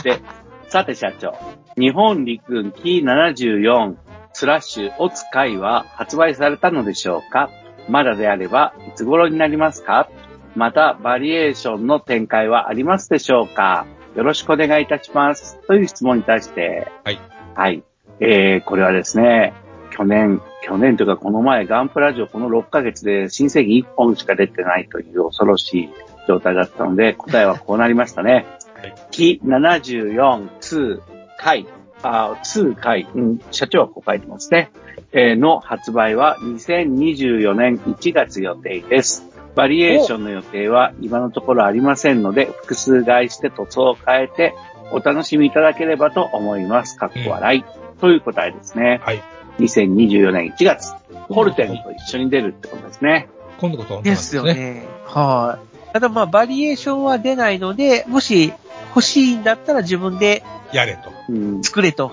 [0.02, 0.18] で、
[0.68, 1.34] さて社長、
[1.76, 3.96] 日本陸軍キー74
[4.32, 7.50] スラッシュオツ会は発売されたのでしょうか？
[7.88, 10.08] まだであれば、いつ頃になりますか？
[10.56, 13.86] また、バリエーションの展開はありますでしょうか？
[14.14, 15.58] よろしくお願いいたします。
[15.66, 17.18] という質問に対して、はい。
[17.56, 17.82] はい。
[18.20, 19.52] えー、これはですね、
[19.96, 25.88] 去年、去年というかこの前、ガンプラジオこの6ヶ月で新製品1本しか出てないという恐ろしい
[26.26, 28.46] 状態だったので、答えはこうなりましたね。
[28.74, 31.00] はいキ74、2
[31.38, 31.66] 回、
[32.02, 34.70] あ、2回、うん、社長はこう書いてますね。
[35.12, 39.24] えーの発売は2024年1月予定です。
[39.54, 44.54] バリエーションの予定は今のところありませんので、複数買いして塗装を変えて
[44.90, 46.98] お楽しみいただければと思います。
[46.98, 47.64] かっこ笑い。
[48.00, 49.00] という答えですね。
[49.04, 49.22] はい。
[49.58, 50.92] 2024年1月、
[51.28, 53.28] ホルテンと一緒に出るってことですね。
[53.58, 54.54] 今度こそ本当なんでですすよね。
[54.54, 54.86] ね。
[55.06, 55.58] は
[55.90, 55.92] い。
[55.92, 58.52] ただまあ、バリエーションは出ないので、もし
[58.88, 60.42] 欲しいんだったら自分で
[60.72, 61.12] やれと。
[61.28, 61.62] うん。
[61.62, 62.10] 作れと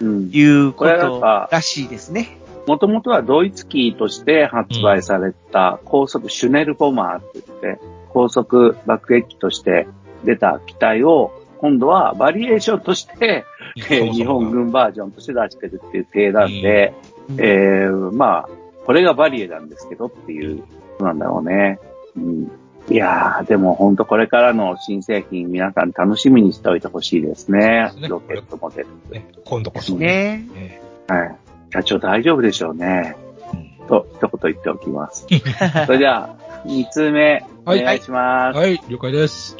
[0.00, 0.30] うん。
[0.32, 2.38] いうことぱらしいですね。
[2.66, 7.80] もともとはドイツ機として発売された高速シュネルボマーって言って、
[8.10, 9.88] 高速爆撃機として
[10.24, 13.44] 出た機体を、今度はバリエーションとして、
[13.90, 16.94] えー日本軍バージョンとして出してるっていう体なんで、
[17.28, 18.48] うんえー、まあ、
[18.86, 20.64] これがバリエなんですけどっていうこ
[20.98, 21.78] となんだろうね。
[22.16, 22.50] うん、
[22.88, 28.00] いやー、でも本当これからの新製品皆さん楽しみにしておいてほしいですねす。
[28.00, 28.88] ねロケットモデル。
[29.12, 29.94] ね今度こそ。
[29.94, 30.46] ね。
[30.54, 31.36] ねはい。
[31.72, 33.16] 社長大丈夫でしょうね。
[33.52, 35.26] うんと、一言言っておきます。
[35.86, 38.58] それでは、二通目、おはい願いします。
[38.58, 39.56] はい、了解です。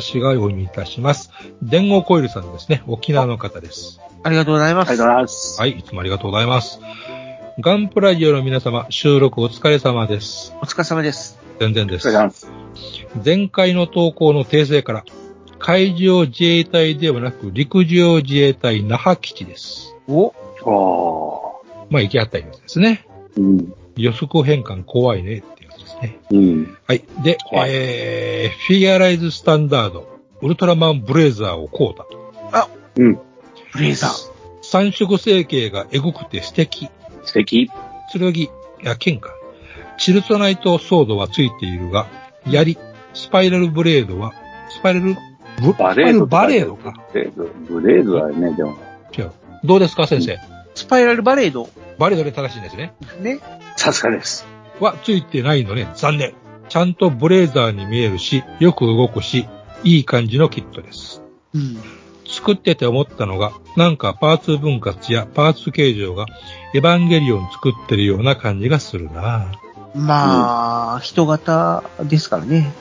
[0.00, 1.30] 私がお読みいたします。
[1.62, 2.82] 電王コイルさんですね。
[2.88, 4.00] 沖縄の方です。
[4.24, 4.88] ありがとうございます。
[4.88, 5.60] ありがとうございます。
[5.60, 6.80] はい、いつもありがとうございます。
[7.60, 10.52] ガンプラジオの皆様、収録お疲れ様です。
[10.60, 11.38] お疲れ様です。
[11.60, 12.18] 全然ですお疲れ。
[12.18, 12.50] 様です。
[13.24, 15.04] 前回の投稿の訂正から、
[15.60, 19.94] 海上自衛隊ではなく陸上自衛隊那覇基地です。
[20.08, 20.34] お
[20.64, 23.06] おまあ、行きあったようですね。
[23.38, 23.40] ー。
[23.40, 23.74] うん。
[23.96, 25.63] 予測変換怖いねって
[26.04, 26.18] ね。
[26.30, 26.76] うん。
[26.86, 27.04] はい。
[27.22, 30.08] で、怖いえー、フィギュアライズスタンダード、
[30.42, 32.06] ウルトラマンブレイザーを買うた。
[32.96, 33.18] うん。
[33.72, 34.10] ブレイザー。
[34.62, 36.88] 三色成形がエゴくて素敵。
[37.24, 37.70] 素敵。
[38.12, 38.48] 剣、い
[38.82, 39.30] や、剣か。
[39.98, 42.06] チルトナイトソードはついているが、
[42.48, 42.78] 槍、
[43.14, 44.32] スパイラルブレードは、
[44.70, 45.16] スパイラル、
[45.60, 46.26] ブバレード。
[46.26, 46.94] バレードか。。
[47.12, 47.44] ブレード。
[47.68, 48.76] ブレードだよね、でも。
[49.16, 49.32] 違う。
[49.64, 50.38] どうですか、先生？
[50.74, 51.68] スパイラルバレード。
[51.98, 52.92] バレードで正しいんですね。
[53.20, 53.38] ね。
[53.76, 54.46] さすがです。
[54.80, 56.34] はついてないのね、残念。
[56.68, 59.46] ちゃんとブレーザーに見えるし、よく動くし、
[59.84, 61.22] いい感じのキットです。
[61.54, 61.78] うん。
[62.26, 66.26] 作ってて思ったのが、なんかパーツ分割やパーツ形状が
[66.74, 69.52] エヴァンゲリオン作ってるような感じがするな
[69.94, 72.72] まあ、人型ですからね。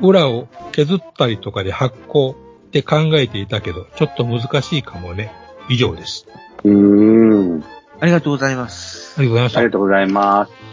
[0.00, 2.34] 裏を削ったりとかで発光っ
[2.70, 5.32] て考えていたけど、ちょっと難しいかもね。
[5.68, 6.26] 以上です。
[6.64, 7.64] うーん。
[8.00, 9.14] ありがとうございます。
[9.18, 9.58] ありがとうございました。
[9.60, 10.71] ありがとうございます。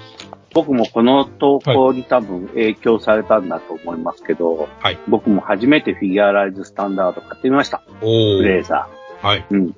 [0.54, 7.84] 僕もこの投稿に多分影響されたんだと思いますけど、はい僕も初めてフィギュアライズスタンダード買ってみました。
[8.02, 8.88] おーブレーザ
[9.22, 9.45] はい。
[9.50, 9.56] ー。
[9.56, 9.76] うん。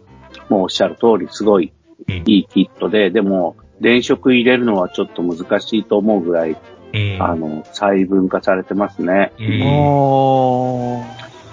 [0.49, 1.73] もうおっしゃる通りすごい
[2.07, 2.15] うん。
[2.25, 6.57] いいキットで、でも、電飾入れるのはちょっと難しいと思うぐらい、
[6.93, 7.17] うん。
[7.21, 9.31] あの、細分化されてますね。
[9.39, 11.01] うん。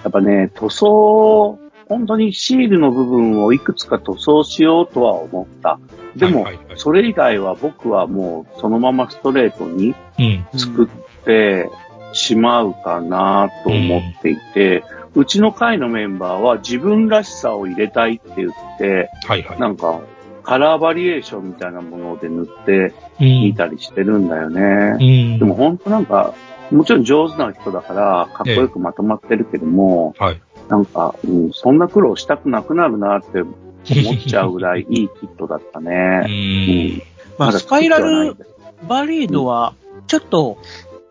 [0.03, 1.59] やっぱね、塗装、
[1.89, 5.79] 本当にシールの部分をいくつか塗装しようとは思った。
[6.17, 10.47] でも、はいはいはいそれ以外は僕はもうそのままストレートにうん。
[10.57, 11.69] 作って、
[12.13, 14.85] しまうかなと思っていて、
[15.15, 19.61] うちの会のメンバーは自分らしさを入れたいって言って、はいはい。
[19.61, 20.01] なんか、
[20.43, 24.97] カラーバリエーションみたいなもので塗ってみたりしてるんだよね。
[24.99, 25.39] うん。
[25.39, 26.35] でも本当なんか、
[26.71, 30.41] もちろん上手な人だから、かっこよくまとまってるけども、はい。
[30.69, 33.57] なんか、うん、そんな苦労したくなくなるなって思
[34.13, 36.99] っちゃうぐらいいいキットだったうね。
[36.99, 37.03] ん。
[37.39, 38.37] まあ、だスパイラル
[38.87, 39.75] バレードは、
[40.07, 40.59] ちょっと、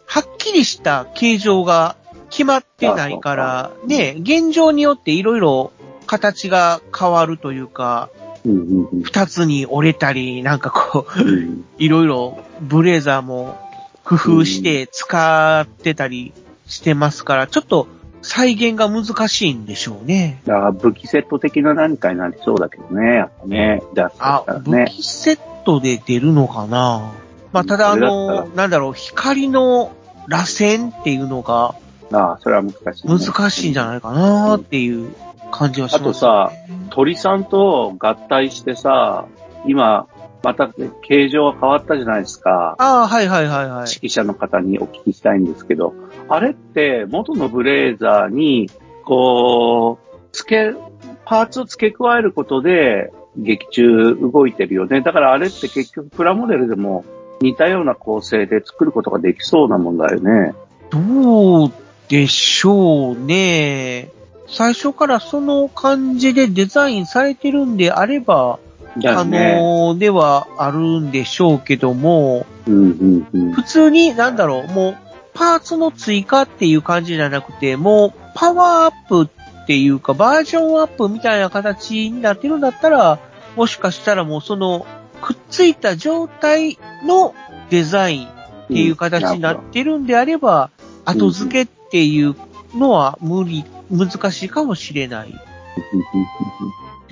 [0.06, 1.96] はっきりした形状が
[2.30, 5.72] 決まってないから、ね、現状によっていろいろ
[6.06, 8.10] 形が変わるというか、
[8.46, 9.02] うんうんうん。
[9.02, 11.66] 二つに折れたり、なんかこう、うん。
[11.78, 13.58] いろいろブレザーも
[14.04, 16.34] 工夫して使ってたり
[16.68, 17.88] してますから、ちょっと
[18.22, 20.42] 再現が難しいんでしょうね。
[20.46, 23.82] だから武器セット的な何かになりそうだけどね、やっぱね。
[23.94, 24.62] 出すとしたあら、ね。
[24.64, 27.12] 武器セットで出るのかな
[27.52, 29.92] まあ、ただあのっ、なんだろう、光の
[30.28, 31.76] 螺旋っていうのが
[32.12, 33.18] ああ、それは難しい、ね。
[33.20, 35.14] 難しいんじゃないかなっていう
[35.52, 36.52] 感じはします、あとさ、
[36.90, 39.26] 鳥さんと合体してさ、
[39.66, 40.08] 今、
[40.44, 40.70] また
[41.02, 42.76] 形状が変わったじゃないですか。
[42.78, 43.90] ああ、はいはいはいはい。
[43.94, 45.94] 指揮者の方にお聞きしたいんですけど、
[46.30, 48.70] あれって元のブレーザーに、
[49.04, 50.80] こう、付け、
[51.26, 55.02] パーツを付け加えることで劇中動いてるよね。
[55.02, 57.06] だからあれって結局プラモデルでも
[57.42, 60.54] 似たような構成で作ることができそうなもんだよね。
[60.90, 61.72] どう
[62.10, 64.10] でしょうね。
[64.48, 68.60] 最初からその感じでデザインされてるんであれば、
[69.02, 69.24] 可。
[69.26, 73.54] 能ではあるんでしょうけども、うんうんうん。
[73.54, 74.98] 普通に、なんだろう、もう、
[75.34, 79.30] パーツの追加っていう感じじゃなくて、もう、パワーアップ
[79.64, 83.20] っていうか、バージョンアップみたいな形になってるんだったら、
[83.56, 84.86] もしかしたらもうその、
[85.22, 87.34] くっついた状態の
[87.70, 90.70] デザインっていう形になってるんであれば、
[91.06, 92.36] 後付けっていう
[92.76, 95.34] のは無理、難しいかもしれない。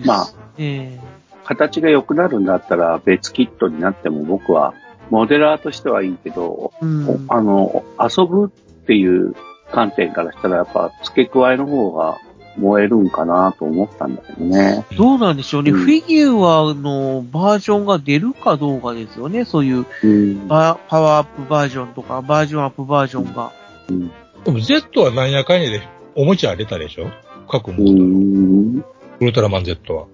[0.03, 0.99] まあ、え
[1.45, 4.73] 形が良くなるんだったら別キットになっても僕は
[5.09, 7.25] モデラーとしてはいいけど、えうん。
[7.29, 9.35] あの、遊ぶっていう
[9.71, 12.17] 観点からしたらやっぱ付け加えの方が
[12.57, 14.83] 燃えるんかなと思ったんだけどね。
[14.97, 15.71] どうなんでしょうね。
[15.71, 19.45] うんフィギュアのバージョンが出るかどうかですよね。
[19.45, 20.47] そういううん。
[20.47, 23.51] パパワーアップバージョンとか、バージョンアップバージョンが。
[23.89, 24.11] うん
[24.43, 25.81] でも Z はなんやかんやで
[26.15, 27.09] おもちゃ出たでしょ？
[27.47, 28.03] 各うモード。
[28.03, 28.85] ん。
[29.19, 30.05] ウルトラマン Z は。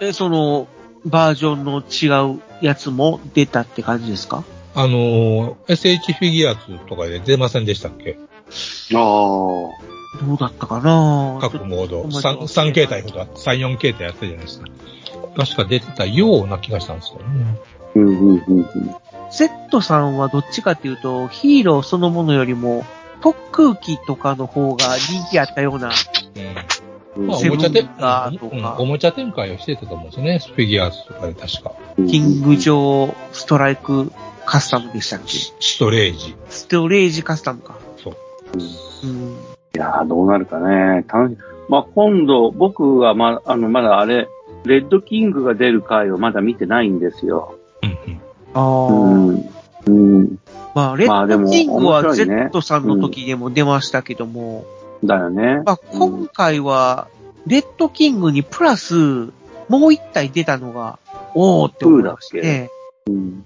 [0.00, 0.66] え、その、
[1.04, 4.42] バージョンの違うやつも出たって感じですか？
[4.74, 8.18] あのー SH フィギュアーズとかで出ませんでしたっけ？
[8.94, 9.00] ああ。
[10.24, 11.38] どうだったかな？
[11.42, 12.08] 各モード。
[12.08, 14.66] ちょっと 3, 三形態ほど、3、4形態やったじゃないですか。
[15.36, 17.58] 確か出てたような気がしたんですよね。
[17.96, 18.66] うんうんうんうん。
[19.30, 22.84] Z さんはどっちかっていうと、ヒーローそのものよりも、
[23.20, 25.92] 特空機とかの方が人気あったような、うん。
[27.16, 30.38] まあ、おもちゃで、ガーとかうんおもちゃ展開をしてたと思うんですよね。
[30.38, 31.72] フィギュアーズとかで確か。
[32.08, 34.10] キングジョーストライク
[34.44, 35.38] カスタムでしたっけ？
[35.60, 36.34] ストレージ。
[36.48, 37.76] ストレージカスタムか。
[38.02, 38.14] そう。
[39.04, 39.32] うん。
[39.32, 41.04] いやー、どうなるかね。
[41.08, 41.38] 楽し
[41.68, 44.28] まあ、今度、僕はま、あの、まだあれ、
[44.64, 47.58] レッドキングが出る回をまだ見てないんですよ。
[47.82, 48.20] うんうん。
[48.54, 48.88] ああ。
[48.88, 49.50] うん。
[49.86, 50.38] うん。
[50.74, 54.64] まあ、レッドキングは Z さんの時でも出ましたけども、
[55.06, 55.62] だよね。
[55.64, 57.08] まあ、今回は、
[57.46, 58.94] レッドキングにプラス、
[59.68, 60.98] もう一体出たのが、
[61.34, 62.70] おーって思いまして、
[63.06, 63.44] うん。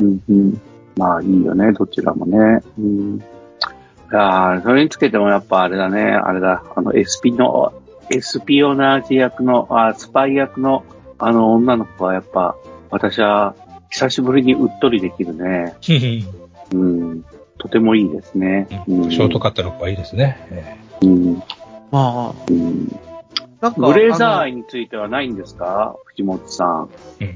[0.00, 0.60] うんうん。
[0.96, 2.60] まあいいよね、どちらもね。
[2.78, 3.18] うん。
[3.18, 7.72] いやーそれにつけてもやっぱあれだね、あれだ、あの、エスピの、
[8.10, 10.84] エスピオナージ役の、あスパイ役の、
[11.18, 12.56] あの女の子はやっぱ、
[12.90, 13.54] 私は、
[13.90, 15.74] 久しぶりにうっとりできるね。
[16.72, 17.24] うん。
[17.58, 18.68] とてもいいですね。
[18.86, 19.10] うん。
[19.10, 20.46] ショートカットの子はいいですね。
[20.50, 21.42] えうん。
[21.90, 22.88] まあ、うん。
[23.60, 25.96] なんか、ブレイザーについてはないんですか？
[26.06, 26.90] 藤本さん。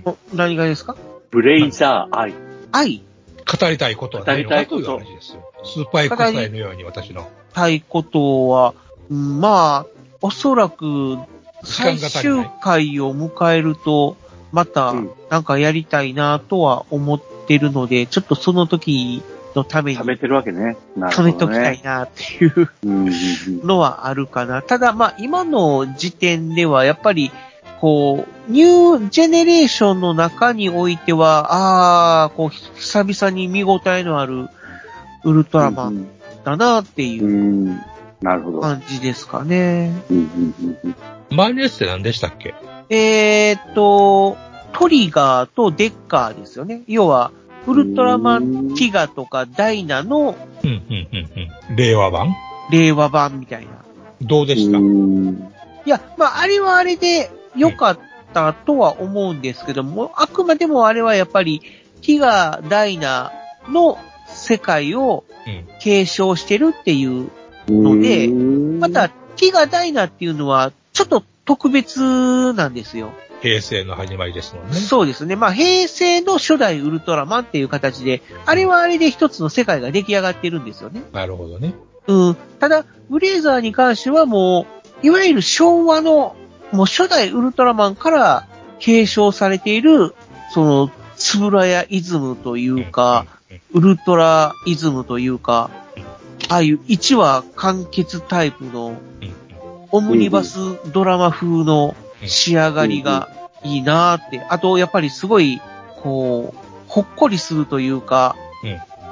[0.05, 0.97] の何がですか？
[1.31, 2.35] ブレイザー愛。
[2.71, 5.53] 愛ー語りたいことはないのかという語りたい話ですよ。
[5.65, 7.29] スーパーエクサイのように私の。
[7.53, 8.75] たいことは、
[9.11, 9.87] うんまあ、
[10.21, 11.19] おそらく、
[11.65, 14.17] 最終回を迎えると、
[14.53, 19.23] またうん、なんかやりたいなとは思ってるので、ちょっとその時
[19.55, 20.77] のために食べてるわけね。
[20.97, 21.83] なるほど貯めときたいね。
[21.85, 22.71] なっていう
[23.67, 24.63] のはあるかな。
[24.63, 27.31] ただ、まあ、今の時点では、やっぱり、
[27.81, 34.49] こう、ニュージェネレーションの中においては、ああ、こう、久々に見応えのある
[35.25, 36.07] ウルトラマン
[36.45, 37.81] だなっていううん。
[38.21, 38.61] なるほど。
[38.61, 39.93] 感じですかね。
[41.31, 42.55] 前のやつって何でしたっけ？
[42.89, 44.37] えーっと、
[44.75, 46.83] トリガーとデッカーですよね。
[46.87, 47.33] 要は、
[47.67, 51.31] ウルトラマンティガとかダイナのうん、うん、うん、
[51.71, 51.77] うん。
[51.77, 52.35] 令和版？
[52.71, 53.73] 令和版みたいな。
[54.21, 54.79] どうでした？
[54.79, 57.99] いや、まあ、あれはあれで良かっ
[58.33, 61.61] たとは思うんですけども、あくまでもあれはやっぱり、
[62.03, 63.33] ティガ・ダイナ
[63.69, 63.99] の
[64.29, 65.25] 世界を
[65.81, 67.31] 継承してるっていう
[67.69, 73.13] ので、また、ティガ・ダイナっていうのは、ちょっと特別なんですよ。
[73.43, 74.75] 平成の始まりですもんね。
[74.75, 75.35] そうですね。
[75.35, 81.03] まあ、平成の初代ウルトラマンっていう形で、あれはあれで一つの世界が出来上がってるんですよね。
[81.13, 81.75] なるほどね。
[82.07, 82.37] うん。
[82.61, 84.67] ただ、ブレイザーに関してはも
[85.03, 86.37] う、いわゆる昭和の、
[86.71, 88.47] もう初代ウルトラマンから
[88.79, 90.15] 継承されている、
[90.55, 93.27] その、つぶらやイズムというか、
[93.73, 95.69] ウルトライズムというか、
[96.49, 98.97] ああいう1話完結タイプの、
[99.91, 100.59] オムニバス
[100.93, 104.41] ドラマ風の仕上がりがいいなーって。
[104.49, 105.61] あと、やっぱりすごい、
[106.03, 106.59] こう、
[106.89, 108.37] ほっこりするというか、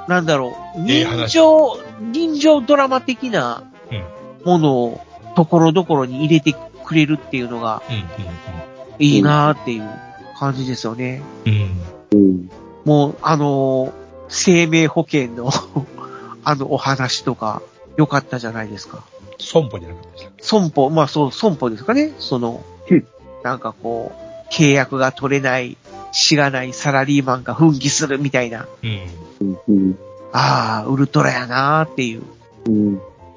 [0.07, 1.79] なんだろう、人情、
[2.11, 3.63] 人情ドラマ的な
[4.45, 5.01] ものを
[5.35, 7.81] ところどころに入れてくれるっていうのが、
[8.99, 9.89] いいなーっていう
[10.37, 11.21] 感じですよね。
[12.85, 14.01] もう、あのー
[14.31, 15.51] 生命保険の
[16.43, 17.61] あのお話とか、
[17.97, 19.03] 良かったじゃないですか。
[19.37, 22.13] 損保じゃなかったです損保、まあそう、損保ですかね。
[22.17, 22.63] その、
[23.43, 24.11] なんかこ
[24.49, 25.77] う、契約が取れない、
[26.11, 28.67] しがないサラリーマンが奮起するみたいな。
[30.33, 32.21] ああ、ウルトラやなーっていう。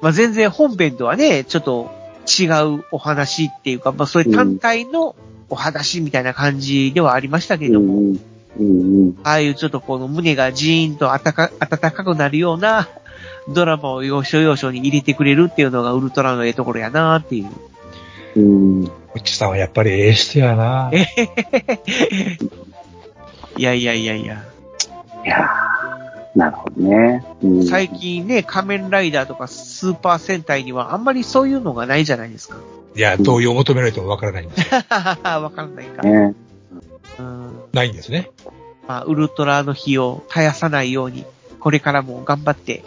[0.01, 1.91] まあ全然本編とはね、ちょっと
[2.39, 2.45] 違
[2.77, 5.15] うお話っていうか、まあそういう単体の
[5.49, 8.17] お話みたいな感じではありましたけども、
[9.23, 12.87] ああいうちょっとこの胸がジーンと温か温かくなるような
[13.49, 17.45] ドラマを要所要所に入れてくれるっていうのがウルトラのええところやなーってい
[18.35, 18.39] う。
[18.39, 18.91] うん。
[19.15, 20.91] うちさんはやっぱりええ人やな。
[23.57, 24.43] いやいやいやいや。
[25.23, 27.23] いやー、なるほどね。
[27.41, 32.57] うん最近ね、仮面ライダーとかスーパー戦隊にはあんまりそういうのがないじゃないですか。
[32.95, 34.83] いや、同意を求められてもわからないんですよ。
[35.23, 36.03] わかんないか。
[36.03, 36.33] ね
[37.17, 38.29] うんないんですね。
[38.85, 41.25] まあ、ウルトラの日を絶やさないように、
[41.61, 42.83] これからも頑張って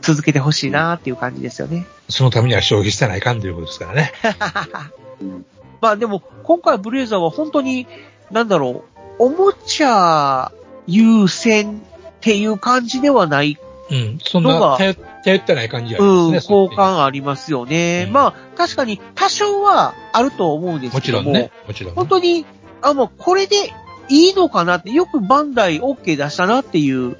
[0.00, 1.86] 続けてほしいなっていう感じですよね。
[2.08, 4.12] そのためには消費してないかんということですからね。
[5.82, 7.88] まあでも、今回ブレイザーは本当に、
[8.30, 8.84] なんだろ
[9.18, 10.52] う、おもちゃ
[10.86, 13.58] 優先っていう感じではない。
[13.90, 14.18] うん。
[14.22, 16.54] そんのがな頼頼ってない感じがありうん、ますね。
[16.54, 18.08] 好感ありますよね。
[18.12, 21.24] まあ、確かに多少はあると思うんですもけども。
[21.24, 21.50] ちろんね。
[21.66, 21.96] もちろんね。
[21.96, 22.46] 本当に、
[22.80, 23.56] あ、もうこれで
[24.08, 27.16] いいのかなって、よくバンダイ OK 出したなっていう、うん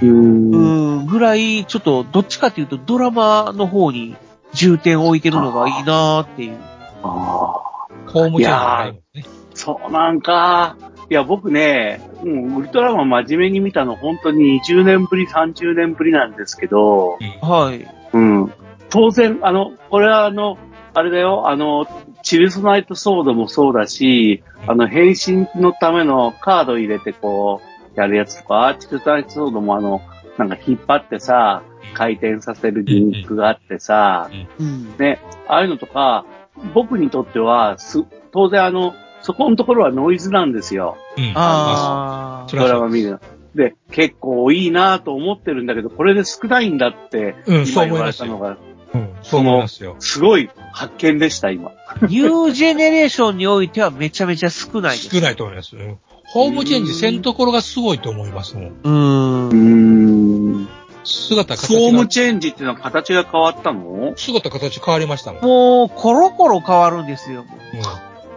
[0.00, 0.54] うん。
[0.54, 4.16] うん、ぐらい、ちょっと、どっちかっていうとドラマの方に
[4.54, 6.56] 重点を置いてるのがいいなっていう。
[7.02, 7.67] あ
[8.08, 9.24] ホームチェンジじゃないもんね。
[9.54, 10.76] そうなんか。
[11.10, 17.88] いや、僕ね、うん、ウルトラマン真面目に見たの本当に20年ぶり、30年ぶりなんですけど、はい。
[18.12, 18.52] うん。
[18.90, 20.58] 当然、あの、これはあの、
[20.94, 21.86] あれだよ、あの、
[22.22, 27.60] チルソナイトソードもそうだし、あの、変身のためのカード入れてこ
[27.96, 30.02] う、やるやつとか、チルソナイトソードもあの、
[30.36, 31.62] なんか引っ張ってさ、
[31.94, 34.96] 回転させるギミックがあってさ、うん。
[34.98, 36.26] ね、ああいうのとか、
[36.74, 40.96] 僕にとっては、す、当然あの、そこのところはノイズなんですよ。
[41.16, 41.32] うん。
[41.34, 43.20] あそドラマ見るの。
[43.54, 48.58] で、結構いいなと思ってるんだけど、これで少ないんだって、うんそう今言わ思いたのが、
[48.94, 49.08] うん。
[49.22, 49.96] そう思いますよ。
[49.98, 51.72] すごい発見でした、今。
[52.08, 54.96] ニュージェネレーションにおいてはめちゃめちゃ少ない。
[54.96, 55.76] 少ないと思います。
[55.76, 55.98] うん
[56.30, 58.66] ホームチェンジせんところがすごいと思いますもん。
[58.66, 60.68] うーん。
[61.08, 61.28] うん。
[61.28, 64.12] 姿、フ形が、ォームチェンジっていうのは形が変わったの？
[64.16, 65.42] 姿、形変わりましたもん。
[65.42, 67.44] もう、コロコロ変わるんですよ。
[67.44, 67.58] もう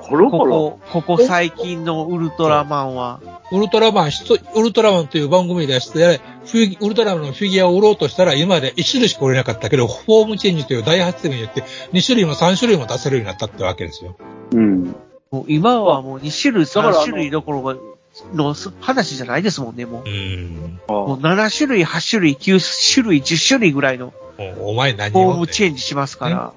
[0.01, 0.79] コロこコロ？
[0.91, 3.21] こ、ここ最近のウルトラマンは。
[3.53, 4.11] ウルトラマン、
[4.55, 14.15] ウルトラマンという番組で出して、フィギウルトラマンのフィギュアを売ろうとしたら、今まで1種類しか売れなかったけど、フォームチェンジという大発明によって、2種類も3種類も出せるようになったってわけですよ。
[14.53, 14.95] うん。
[15.31, 17.75] もう今はもう2種類、だからあの3種類どころが、
[18.33, 20.09] の話じゃないですもんね、もう。
[20.09, 20.79] うん。
[20.87, 26.53] もう7種類、8種類、9種類、10種類ぐらいのおお前何をフォームチェンジしますから。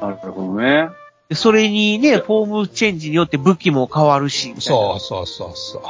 [0.00, 0.88] なるほどね。
[1.28, 4.54] でそれにね、フォームチェンジによって武器も変わるし。
[4.58, 5.82] そうそうそうそう。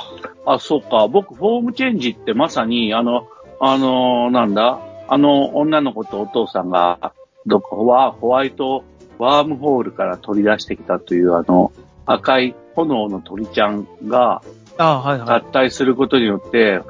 [0.47, 1.07] あ、そうか。
[1.07, 3.29] 僕、フォームチェンジってまさに、あの、
[3.61, 4.81] あの、なんだ？
[5.07, 7.13] あの、女の子とお父さんが、
[7.47, 8.85] どこは、ホワイト
[9.19, 11.73] ワームホールから取り出してきたという、あの、
[12.05, 14.43] 赤い炎の鳥ちゃんが、
[14.79, 15.29] あはいはい。
[15.29, 16.81] 合体することによって、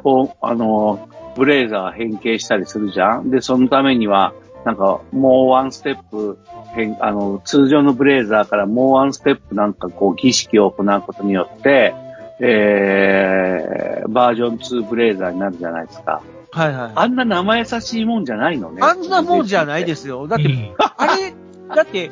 [0.41, 3.31] あの、ブレーザーが変形したりするじゃん？
[3.31, 4.35] で、そのためには、
[4.65, 6.39] なんか、もうワンステップ、
[6.75, 11.95] 変、あの、通常のブレーザーからもうワンステップなんかこう儀式を行うことによって、
[12.41, 16.23] えー、バージョン2ブレーザーになるじゃないですか。
[16.51, 16.93] はいはい。
[16.95, 18.81] あんな生優しいもんじゃないのね。
[18.83, 20.27] あんなもんじゃないですよ。
[20.29, 21.35] だって、うんあれ、
[21.75, 22.11] だって、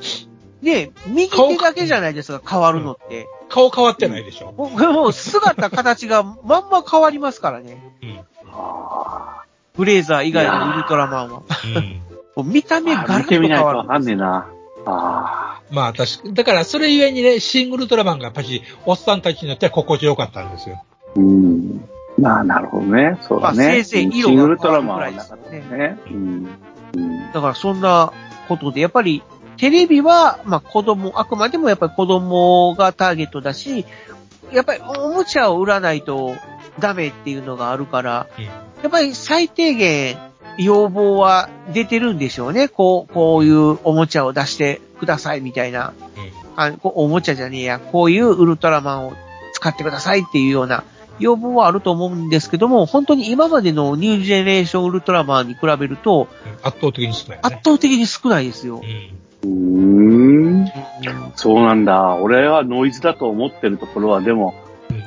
[0.62, 3.28] ね、右手だけじゃないですか、変わるのって。
[3.48, 4.52] 顔変わってないでしょ。
[4.52, 7.82] もうもう姿、形がまんま変わりますからね。
[8.02, 8.20] うん。
[8.52, 9.42] あ
[9.74, 11.42] ブレイザー以外のウルトラマンは。
[11.76, 12.00] うん。
[12.36, 13.88] もう見た目ーあガラッと見てみないとわ変わる。
[13.88, 14.48] かんねえな。
[14.86, 20.82] あまあ、確かだから、それゆえにね、シングルトラマンがやっぱり、おっさんたちによっては心地よかったんですよ。
[20.82, 21.12] あ。
[21.16, 21.84] うん。
[22.18, 23.18] まあ、なるほどね。
[23.22, 23.84] そうまあ、だね。
[23.84, 25.78] せいぜい色シングルが変わるぐトラマンはらいですからなかったね。
[25.88, 25.98] ね。
[26.06, 26.48] うん。
[26.94, 27.32] うん。
[27.32, 28.12] だからそんな
[28.48, 29.22] ことで、やっぱり
[29.56, 33.86] テレビは、まあ子供、あくまでもやっぱり子供がターゲットだし、
[34.52, 36.34] やっぱりおもちゃを売らないと
[36.78, 38.44] ダメっていうのがあるから、うん
[38.82, 40.16] やっぱり最低限
[40.58, 42.68] 要望は出てるんでしょうね。
[42.68, 45.92] こう、こういうおもちゃを出してくださいみたいな。
[46.56, 49.12] あおもちゃじゃねえや、こういうウルトラマンを
[49.54, 50.84] 使ってくださいっていうような
[51.18, 57.40] 要望はあると思うんですけども、本当に今までのニュージェネレーションウルトラマンに比べると、うん圧倒的に少ない、ね。
[57.42, 58.76] 圧倒的に少ないですよ。
[58.76, 59.25] うん。
[59.46, 60.72] うーん。
[61.34, 62.16] そうなんだ。
[62.16, 64.54] 俺はノイズだと思ってるところは、でも、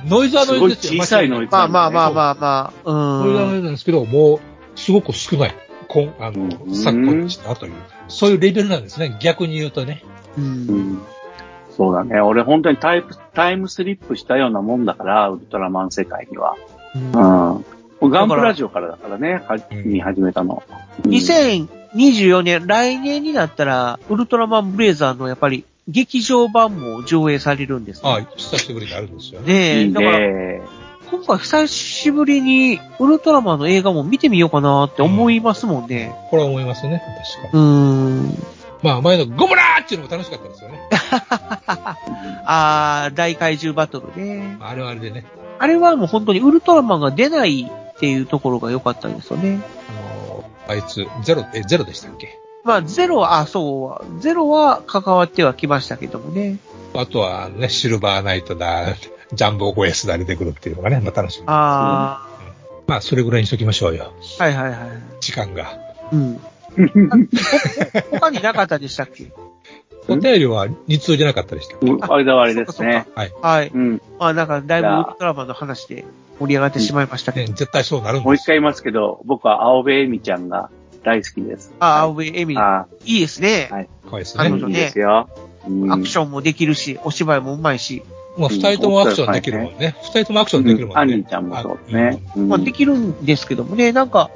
[0.08, 0.92] ノイズはノイズですよ。
[0.92, 3.62] すごい小さいノイズまあまあまあまあまあ、ノイズはノイうん。
[3.62, 4.40] ズなんですけど、もう、
[4.80, 5.56] すごく少ない。
[5.88, 7.74] こん、あの、うん昨今にしたという、
[8.08, 9.18] そういうレベルなんですね。
[9.20, 10.04] 逆に言うとね。
[10.38, 10.42] う。
[10.42, 11.02] うんん。
[11.76, 12.20] そうだね。
[12.22, 16.56] 俺本当にタイプ、タイムスリップしたようなもんだから、ウルトラマン世界には。
[16.96, 17.12] うん。
[17.12, 17.64] も
[18.02, 20.64] うガンプラジオからだからね、はうん見始めたの。
[21.04, 21.12] うん
[21.96, 28.10] 2024年、来年になったら、ウルトラマンブレイザーのやっぱり劇場版も上映されるんです、ね。
[28.10, 29.54] ああ、久しぶりにあるんですよね。
[29.54, 30.62] ねえ、いいだから、ね。
[31.10, 36.14] 今回久しぶりにウルトラマンの映画も見てみようかなって思いますもんね。
[36.30, 37.02] これは思いますね。
[37.42, 37.64] 確かうに。
[37.64, 38.44] ーん。
[38.84, 40.80] まあ、前のゴムラーっていうのも楽しかったですよね。
[42.46, 44.58] あー、大怪獣バトルね。
[44.62, 45.26] あれはあれでね。
[45.58, 49.60] あれはもう本当にウルトラマンが出ないっていうところが良かったんですよね。
[50.70, 52.40] あいつ、ゼロ、え、ゼロでしたっけ？
[52.64, 56.58] まあ、ゼロは、あ、そう、ゼロは関わってはきましたけどもね。
[56.94, 58.96] あとは、ね、シルバーナイトだ、
[59.34, 61.44] ジャンボ OS だ出てくるっていうのがね、まあ楽しみ。
[61.48, 62.26] あ
[62.88, 64.14] まあ、それぐらいにしときましょうよ。
[64.40, 64.90] ー、はいはいはい。
[65.22, 65.78] 時間が。
[66.12, 66.40] うん。
[68.12, 69.32] 他になかったでしたっけ？
[70.08, 73.06] お便りは2通じゃなかったでしたっけうんあれだあれですね。
[73.14, 73.34] はい。
[73.42, 73.72] はい。
[73.74, 74.02] うん。
[74.18, 76.04] まあなんか、だいぶウルトラマンの話で
[76.40, 77.54] 盛り上がってしまいましたけね、ど。
[77.54, 80.70] 絶対そうなるんですもう一回言いますけど、僕は青部恵美ちゃんが
[81.04, 81.74] 大好きです。
[81.80, 83.70] あ、青上エミ、あいいですね。
[83.72, 84.50] はいかわいですね。
[84.50, 85.30] いいですよ。
[85.68, 88.04] うんアクションもできるし、お芝居もうまいし。
[88.38, 89.96] まあ、二人ともアクションできるもんね。
[90.02, 91.02] 二人ともアクションできるもんね。
[91.02, 92.24] アニーちゃんもそうですね。
[92.38, 94.32] うんまあできるんですけどもね、なんか、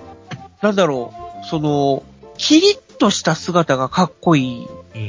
[0.61, 2.03] なんだろう、その、
[2.37, 5.01] キリッとした姿がかっこいうん。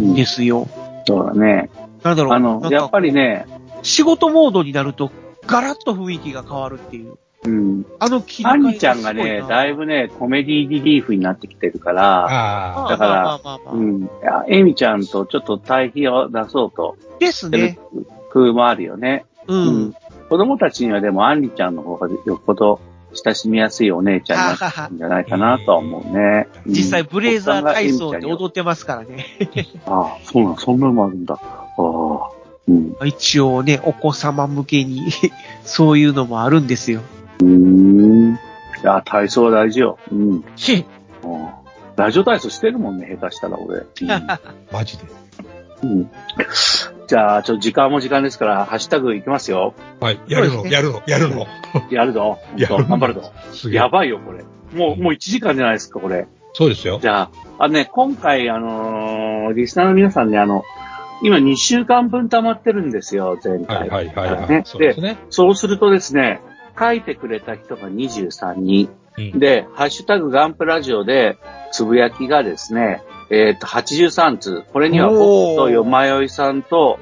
[0.00, 0.68] いんですよ。
[1.06, 1.70] そうだね。
[2.02, 3.46] なんだろう、あのやっぱりね、
[3.82, 5.10] 仕事モードになると、
[5.46, 7.18] ガラッと雰囲気が変わるっていう。
[7.44, 7.86] うん。
[7.98, 12.88] あの切り替えアニちゃんがね、だいいぶね、コメディリリーフになってきてるから、ああ。
[12.88, 14.08] だからまあまあまあまあうん。
[14.48, 17.78] エミちゃんとちょっと対比を出そうとですね。
[18.32, 19.24] 空もあるよね。
[19.46, 19.54] う。
[19.54, 19.94] うん
[20.28, 22.80] 子供たちにはでもアンリちゃんの方がよっぽど
[23.14, 26.48] 親しみやすいお姉ちゃんになったんじゃないかなとは思うね。
[26.66, 29.24] うん実際、ブレイザー体操って踊ってますからね。
[29.86, 31.34] ああ、そうなん、そんなのもあるんだ。
[31.34, 31.40] あ
[31.78, 32.35] あ。
[32.68, 32.96] うん。
[33.04, 35.08] 一応ね、お子様向けに、
[35.64, 37.00] そういうのもあるんですよ。
[37.40, 38.34] うーん。
[38.34, 38.38] い
[38.82, 39.98] や、体操は大事よ。
[40.10, 40.30] うん。
[40.30, 40.44] うん
[41.96, 43.84] ラジオ体操してるもんね、下手したら俺。
[44.70, 45.04] マジで。
[45.82, 45.90] うん。
[45.90, 46.10] うん
[47.06, 49.74] じゃあ、ちょっと時間も時間ですから、ハッシュタグいきますよ。
[50.00, 50.20] はい。
[50.26, 51.46] やるの、やるの、やるの。
[51.88, 52.38] やるぞ。
[52.56, 53.32] やる頑張るぞ。
[53.70, 53.88] や。
[53.88, 54.42] ばいよ、これ。
[54.76, 56.26] もう、もう1時間じゃないですか、これ。
[56.52, 56.98] そうですよ。
[57.00, 60.64] じゃあ、あのね、今回、あのーリスナーの皆さんね、あの、
[61.22, 63.88] 今2週間分溜まってるんですよ、前回。
[63.88, 64.48] はいはいはいはい。
[64.48, 65.18] ねそうですね。
[65.30, 66.40] そうするとですね、
[66.78, 68.90] 書いてくれた人が23人。
[69.16, 69.38] うん。
[69.38, 71.38] で、ハッシュタグガンプラジオで、
[71.72, 74.64] つぶやきがですね、えっ、と、83通。
[74.72, 76.98] これには僕とよまよいさんと、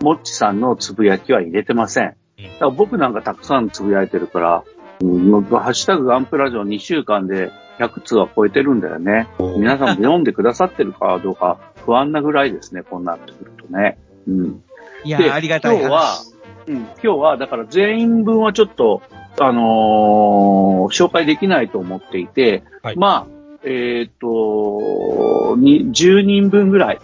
[0.00, 2.04] もっちさんのつぶやきは入れてません。
[2.06, 4.64] だから僕なんかたくさんつぶやいてるから、
[5.00, 9.28] うん、ハッシュタグガンプラジオ2週間で100通は超えてるんだよね。
[9.38, 11.58] 皆さんも読んでくださってるかどうか
[11.90, 13.98] 不安なぐらいですね、こんなってくるとね。
[14.28, 14.62] うん。
[15.02, 16.34] いでや、ありがたい今日は話。
[16.68, 19.02] うん、今日は、だから全員分はちょっと、
[19.40, 27.00] あのー紹介できないと思っていて、はいまあ、えっ、と、に、10人分ぐらい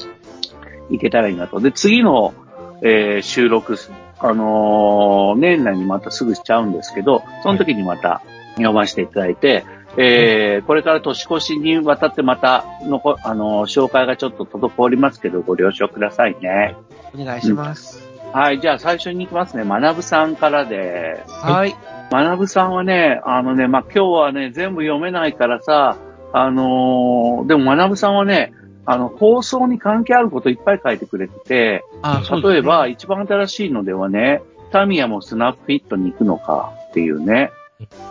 [0.90, 1.60] いけたらいいなと。
[1.60, 2.34] で、次の、
[2.82, 3.76] えー収録、
[4.18, 8.20] あのー年内にまたすぐしちゃうんですけど、その時にまた
[8.56, 9.64] 読ませていただいて、
[9.96, 16.76] えーこれから年越しにわたってまたのこ、あのー紹介がちょっと滞りますけど、ご了承くださいね。
[17.14, 18.02] お願いします。
[18.32, 19.64] はい、じゃあ最初に行きますね。
[19.64, 21.32] 学ぶさんからです。
[21.32, 21.76] はい。
[22.10, 25.96] 学さんはね、あのね、まあ、今日はね、全部読めないからさ、
[26.32, 28.52] あのーでも学さんはね、
[28.86, 34.42] あの、放送に関係あることいっぱい書いてくれてて、ね例えば、一番新しいのではね、
[34.72, 37.50] タミヤもスナップフィットに行くのかっていうね、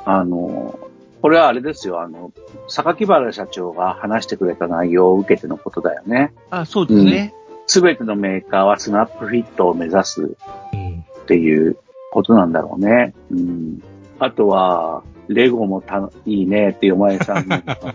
[0.05, 0.79] あの、
[1.23, 2.33] これはあれですよ、あの、
[2.67, 6.33] 榊原社長が話してくれた内容を受けてのことだよね。
[6.49, 7.33] あ、そうですね。
[7.65, 10.35] すべてのメーカーはスナップフィットを目指す
[10.73, 11.05] うん。
[11.21, 11.77] っていう
[12.11, 13.13] ことなんだろうね。
[13.31, 13.81] うん。
[14.19, 17.47] あとは、レゴもたいいねっていうお前さん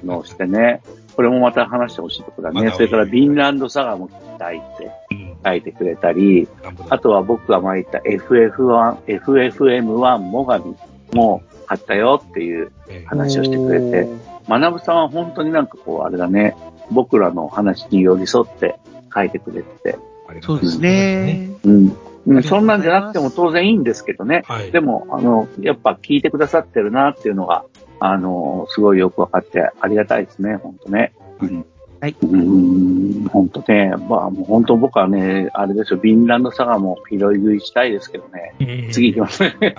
[0.07, 0.81] のをしてね。
[1.14, 2.70] これもまた話してほしいところだね。
[2.70, 5.37] それから、ビンランドサガも聞きたいってうん。
[5.45, 6.49] 書いてくれたり、
[6.89, 10.74] あとは僕が前言った FF1、FFM1 モガミ
[11.12, 14.08] も買ったよっていうええ話をしてくれて、
[14.48, 16.56] 学さんは本当になんかこう、あれだね、
[16.90, 18.78] 僕らの話に寄り添って
[19.14, 21.50] 書いてくれてて、ありがとそうですね。
[21.64, 22.42] うん。
[22.42, 24.42] そんなんじゃなくても当然いいんですけどね。
[24.46, 24.72] はい。
[24.72, 27.64] でも、あの、やっぱ聞いてくださってるなっていうのが、
[28.00, 31.12] あの、すごいよくわかってありがたいですね、本当ね。
[31.40, 31.66] うん
[32.00, 32.16] はい。
[32.22, 33.92] うん、本当ね。
[34.08, 38.54] まあ、もう本当僕はね、あれですよ、ビンランドサガも拾い食いしたいですけどね。
[38.60, 39.74] うん次行きますね。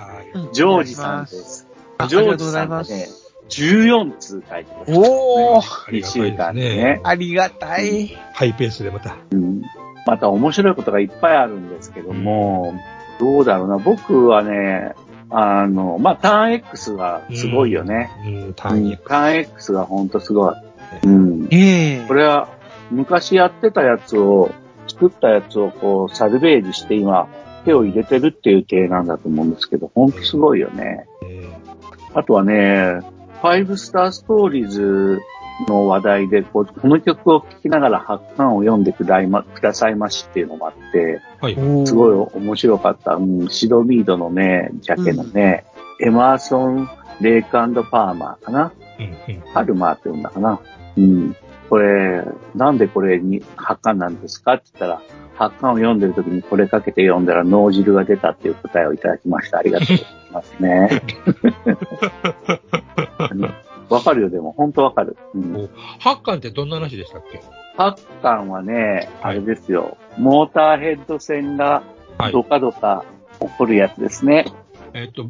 [0.52, 1.59] ジョージさんです。
[2.04, 3.08] あジョージさんがね、
[3.48, 4.94] 14通書いてください。
[4.96, 6.76] おー、あり1がたいです週間でね。
[6.76, 7.00] ね。
[7.04, 8.18] ありがたい。
[8.32, 9.16] ハイペースでまた。
[9.32, 9.62] うん
[10.06, 12.74] また面白いことがいっぱいあるんですけども、
[13.18, 13.78] どうだろうな。
[13.78, 14.94] 僕はね、
[15.30, 18.10] あの、まあ、ターン X がすごいよね。
[18.26, 18.98] うん、うん単位。
[18.98, 20.54] ターン X がほんとすごい。
[21.04, 21.48] うん。
[21.52, 22.48] ええこれは、
[22.90, 24.50] 昔やってたやつを、
[24.88, 27.28] 作ったやつをこう、サルベージして今、
[27.64, 31.06] 手を入れてるっていう系なんだと思うんですけど、ほんとすごいよね。
[31.22, 31.49] え
[32.14, 33.00] あとはね、
[33.40, 35.20] ファイブスターストーリーズ
[35.68, 41.54] の話題で、この曲を聴きながら発刊を読んでくだいまくださいましっていうのもあって、はい。
[41.86, 43.14] すごい面白かった。
[43.14, 45.64] うん、シドミードのね、ジャケのね、
[46.00, 46.90] エマーソン・
[47.20, 48.72] レイクパーマーかな？
[48.98, 49.42] うん、うん。
[49.54, 50.60] パルマーって言うんだかな？
[50.96, 51.36] うん。
[51.68, 55.02] これ、なんでこれに発刊なんですかって言ったら、
[55.34, 59.58] 発刊を読んでる時にこれかけて読んだら脳汁が出たっていう答えをいただきました。
[59.58, 60.19] ありがとうございます
[60.60, 60.88] ね。
[63.32, 63.54] う ん
[63.88, 64.52] わかるよ、でも。
[64.52, 65.16] 本当わかる。
[65.34, 65.68] うん。
[65.98, 67.40] ハッカンってどんな話でしたっけ？
[67.76, 69.96] 発刊はね、はいあれですよ。
[70.18, 71.82] モーターヘッド線が
[72.18, 73.04] はいどかどか
[73.40, 74.44] 起こるやつですね。
[74.92, 75.26] えっと、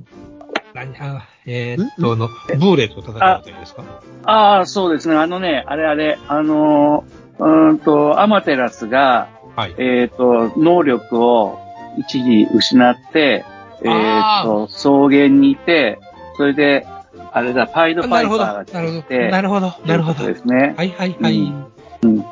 [0.74, 3.82] 何あ、えーっと、の、ブーレと戦うあたりですか？
[4.24, 5.16] ああ、そうですね。
[5.16, 9.74] あのね、あれあれ、あのーうーんと、アマテラスが、はい。
[9.78, 11.59] えっ、と、能力を
[11.98, 13.44] 一時失って、
[13.83, 15.99] えっ、あと、草原にいて、
[16.37, 16.87] それで、
[17.33, 18.45] あれだ、パイドパイパーなるほど。
[18.45, 19.03] がなるほど。
[19.03, 19.72] 来て、なるほど。
[19.87, 20.26] なるほど。
[20.26, 20.74] ですね。
[20.76, 21.53] はいはいはい。
[22.03, 22.24] うん。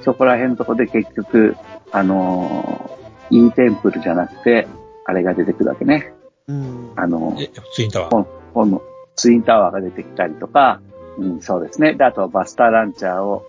[0.00, 1.56] そこら辺のとこで結局、
[1.92, 4.66] あのー、イーテンプルじゃなくて、
[5.04, 6.12] あれが出てくるわけね。
[6.46, 6.92] うん。
[6.96, 8.26] あの、え、ツインタワー。
[8.54, 8.82] 今度、
[9.16, 10.80] ツインタワーが出てきたりとか、
[11.18, 11.94] うん、そうですね。
[11.94, 13.48] で、あとはバスターランチャーを、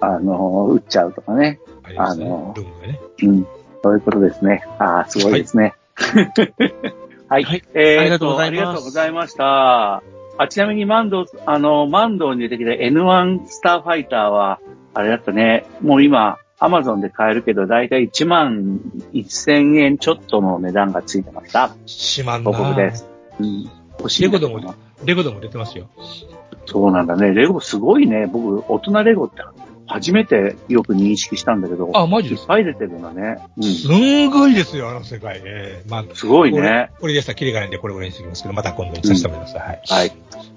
[0.00, 1.60] あのー、撃っちゃうとかね。
[1.84, 2.54] あねあの。
[2.82, 3.00] ね。
[3.22, 3.46] うん。
[3.82, 4.64] そういうことですね。
[4.78, 5.74] ああ、すごいですね。
[7.28, 7.44] はい。
[7.44, 10.02] はいえーありがとうございますありがとうございました。
[10.38, 14.58] あ、ちなみにマンド、あの、マンドに出てきた N1 スターファイターは、
[14.94, 15.66] あれだったね。
[15.82, 18.80] もう今、アマゾンで買えるけど、だいたい1万
[19.12, 21.74] 1000円ちょっとの値段がついてました。
[21.86, 23.06] しまんな報告です。
[23.38, 23.70] うん。
[23.98, 24.74] 欲しいレゴでも、
[25.04, 25.88] レゴでも出てますよ。
[26.66, 27.32] そうなんだね。
[27.32, 28.26] レゴすごいね。
[28.26, 29.42] 僕、大人レゴって
[29.90, 32.54] 初めてよく認識したんだけど、あ、マジいですか？
[32.54, 33.38] っぱい出てるんだね。
[33.56, 33.64] うん。
[33.64, 35.40] すんごいですよ、あの世界。
[35.44, 36.90] えー、まあ、すごいね。
[37.00, 39.56] これでしたらキリがないんでこれぐらいにしておきますけど、また今度にさせてもらいます。
[39.56, 39.80] はい。
[39.84, 40.12] はい。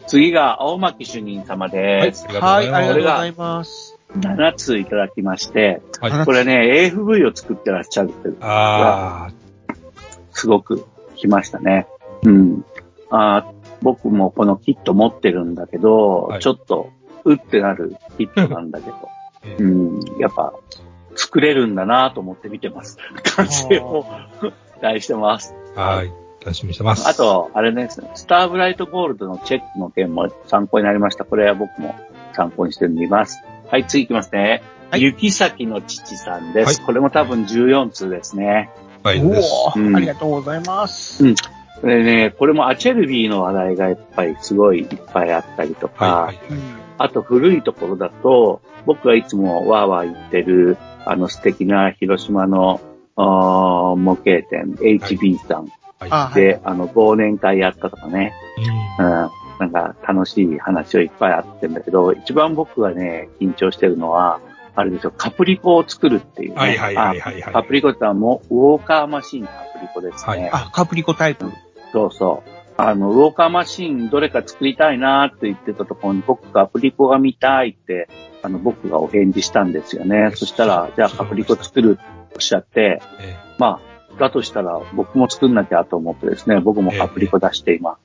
[0.07, 2.25] 次が、青巻主任様です。
[2.27, 3.97] はい、ありがとうございいます。
[4.19, 9.29] 7ついただきまして、はいこれね、AFV を作ってらっしゃるっていうあ
[10.31, 11.87] すごく来ましたね。
[12.23, 12.65] うん。
[13.09, 16.91] あー僕もこのキット持ってるんだけど、はいちょっと、
[17.25, 19.22] うってなるキットなんだけど、え
[19.59, 20.53] うん、やっぱ、
[21.15, 22.97] 作れるんだなと思って見てます。
[23.35, 24.05] 完成を
[24.79, 25.53] 期待してます。
[25.75, 26.11] あ、はい。
[26.41, 27.07] 楽しみにしてます。
[27.07, 31.23] あ、と、あれね、スターブライトゴールドのチェックの件も参考になりました。
[31.25, 31.95] これは僕も
[32.33, 33.41] 参考にしてみます。
[33.69, 34.61] はい、次行きますね。
[34.91, 36.67] はい雪崎の父さんです。
[36.67, 38.69] はいこれも多分14通ですね。
[39.01, 39.71] はい、おです。
[39.75, 41.23] うんーありがとうございます。
[41.81, 46.82] これね、これもアチェルビーの話題がやっぱりすごいいっぱいあったりとか、はい、はい。
[46.97, 52.79] あと古いところだと、僕がいつもわーわー言ってる、あの素敵な広島の
[53.15, 56.09] 模型店、HB さんはい。
[56.11, 58.33] あで、あの忘年会やったとかね、
[58.99, 59.29] うんうん、
[59.59, 64.39] なんか楽しい話をいっぱいあってんだけど、一番僕がね、緊張してるのは、
[64.75, 66.55] あれですよ、カプリコを作るっていうね。
[66.55, 70.33] はいはいはいはいはいあカプリコってのはもう、ウォーカーマシンカプリコですね。
[70.33, 71.45] はいあ、カプリコタイプ。
[71.91, 72.49] そうそう。
[72.77, 78.07] あの、ウォーカーマシンどれか作りたいなって言ってたところに僕がアプリコが見たいって、
[78.41, 80.31] あの、僕がお返事したんですよね。
[80.35, 87.97] そしたら、じゃあアプリコ作るっておっしゃって、えまあ、だとしたら僕も作んなきゃと思ってですね、僕もアプリコ出して今、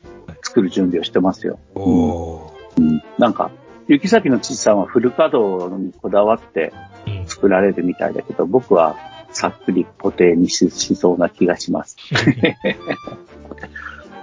[0.42, 1.58] 作る準備をしてますよ。
[1.76, 3.50] えおうん、なんか、
[3.88, 6.72] 雪崎の父さんはフル稼働にこだわって
[7.26, 8.96] 作られるみたいだけど、僕は
[9.30, 11.96] さっくり固定にししそうな気がします。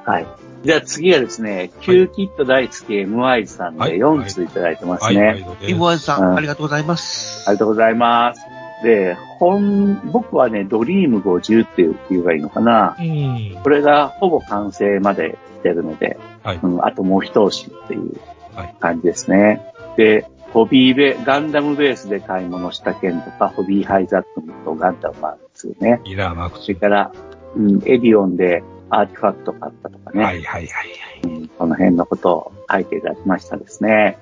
[0.06, 0.28] はい。
[0.64, 5.22] じゃあ次はですね、キューキット大好き MI さんではい4通いただいてますはい、ね。
[5.26, 7.48] はい、どうですリボワンさん、うんありがとうございます。
[7.48, 8.42] ありがとうございます。
[8.84, 12.96] で、本、僕はね、ドリーム50っていう言えばいいのかな。
[13.00, 13.58] うん。
[13.64, 18.20] これがほぼ完成まで来てるので、はいうん、あともう一押しっていう
[18.54, 19.62] はい感じですね。
[19.98, 26.02] で、ホビーベ、ガンダムベースで買い物した件とか、ホビーハイザックとガンダムマーク2ね。
[26.06, 27.12] いいな、マークそれから、
[27.56, 30.24] うん、エディオンでアーティファクト買ったとかね。
[30.24, 30.88] はい、はい、はい。
[31.24, 34.18] うんこの辺のことを書いていただきましたですね。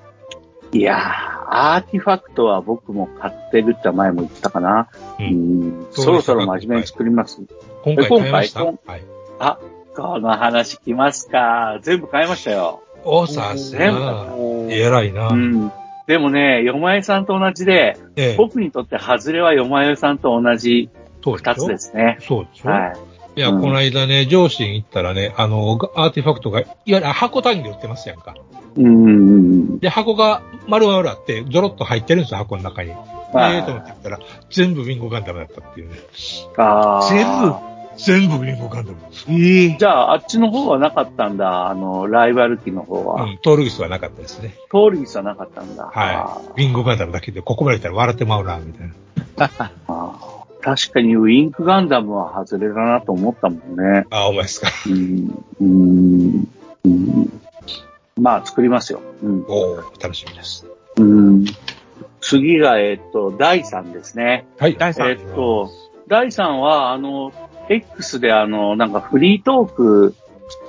[0.72, 1.00] いやー、
[1.48, 4.88] アーティファクトは僕も買ってるって前も言ったかな。
[5.18, 7.42] ううんん、そろそろ真面目に作ります。
[7.84, 8.60] 今回買いました？
[8.62, 8.78] 今？
[8.86, 9.02] はい。
[9.38, 9.58] あ、
[9.96, 11.78] この話来ますか。
[11.82, 12.82] 全部買いましたよ。
[13.04, 14.26] お、さす全部が。
[14.68, 15.28] 偉いな。
[15.28, 15.72] うん。
[16.06, 20.90] でもね、よまえさんと同じで、ええ、僕にとってハズレはよまえさんと同じ
[21.22, 22.18] 二つですね。
[22.20, 22.70] そうでしょ？
[22.70, 22.96] はい。
[23.36, 28.34] いや、うんこの間ね、上司に行ったらね、あの、アーティファクトが、いわゆる箱単位で売ってますやんか。
[28.76, 29.78] うん。
[29.78, 32.90] で、箱が丸々あって、ゾロッと入ってるんですよ、箱の中に。
[32.90, 34.18] えはいえと思ってたら、
[34.50, 35.96] 全部ウィンゴガンダムだったっていうね。
[36.56, 38.98] あー全部全部ウィンゴガンダム。
[39.28, 41.68] ええじゃあ、あっちの方はなかったんだ。
[41.68, 43.24] あの、ライバル機の方は。
[43.24, 44.54] うん、トールギスはなかったですね。
[44.70, 45.90] 通りギはなかったんだ。
[45.92, 46.62] はい。
[46.62, 48.94] ウィンゴガンダムだけで、ここまで来たら笑ってまうな、みたいな。
[49.88, 50.33] あー
[50.64, 54.06] 確かにウィンクガンダムは外れだなと思ったもんね。
[54.08, 54.68] あ、お前ですか。
[54.86, 55.44] うん。
[55.60, 56.48] うん。
[56.84, 57.40] うん。
[58.18, 59.02] まあ、作りますよ。
[59.22, 59.44] うん。
[59.46, 60.66] おー楽しみです。
[60.96, 61.44] うん。
[62.22, 64.46] 次が、えっと、第3ですね。
[64.58, 64.76] はい。
[64.78, 65.68] 第三えっと、
[66.08, 67.34] 第3は、あの、
[67.68, 70.14] X であの、なんかフリートーク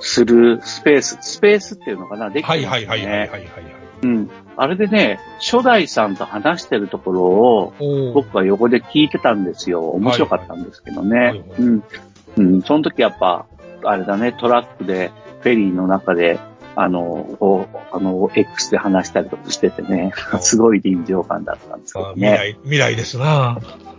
[0.00, 2.28] するスペース、スペースっていうのかな？
[2.28, 2.68] できてますよね。
[2.68, 3.75] はいはいはいはいはいはいはい。
[4.02, 4.30] うん。
[4.56, 9.90] あれでね、初代さんと話してるところを、僕は横で聞いてたんですよ。
[9.90, 11.18] 面白かったんですけどね。
[11.18, 11.84] はいはいうん。
[12.36, 12.62] うん。
[12.62, 13.46] その時やっぱ、
[13.84, 16.40] あれだね、トラックで、フェリーの中で、
[16.74, 22.14] あの、あの、X で話したりとかしててね、 すごい臨場感だったんですけあどね。
[22.14, 23.58] 未来、未来ですな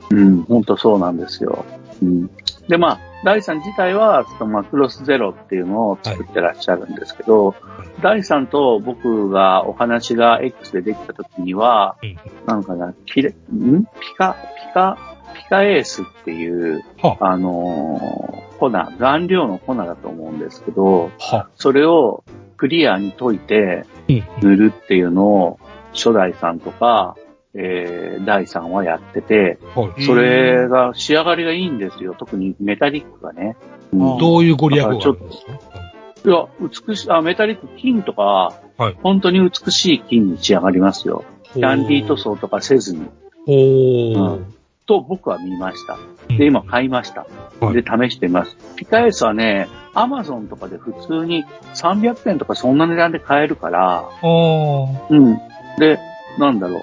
[0.09, 1.65] うん、本当そうなんですよ。
[2.01, 2.29] うん。
[2.67, 7.55] で、まあ、第3自体は、そのまあ、クロスゼロっていうのを作ってらっしゃるんですけど、
[8.01, 13.85] 第3と僕がお話が X でできた時には、うんなんかな、キレ、ん？
[13.99, 14.35] ピカ、
[14.67, 14.97] ピカ、
[15.35, 21.49] ピカエースっていう、はあのー粉、顔料の粉だと思うんですけど、は。
[21.55, 22.23] それを
[22.57, 24.23] クリアに溶いてうん。
[24.41, 25.59] 塗るっていうのを、
[25.93, 27.15] 初代さんとか、
[27.59, 30.03] えー、第3はやってて、はい。
[30.03, 32.13] それが仕上がりがいいんですよ。
[32.17, 33.57] 特にメタリックがね。
[33.91, 35.53] うんあどういうご利益があるんですか？
[36.25, 36.45] いや、
[36.87, 41.23] 美しい、あ、メタリック金とか、はい本当に美しい金に仕上がりますよ。
[41.53, 43.07] キャンディー塗装とかせずに。
[43.47, 44.45] おーう
[44.85, 45.97] と僕は見ました。
[46.27, 47.25] で、今買いました。
[47.59, 48.55] はいで、試してみます。
[48.75, 51.43] ピカエースはね、アマゾンとかで普通に
[51.73, 55.37] 300円とかそんな値段で買えるから、うん。
[55.79, 55.97] で、
[56.37, 56.81] なんだろう。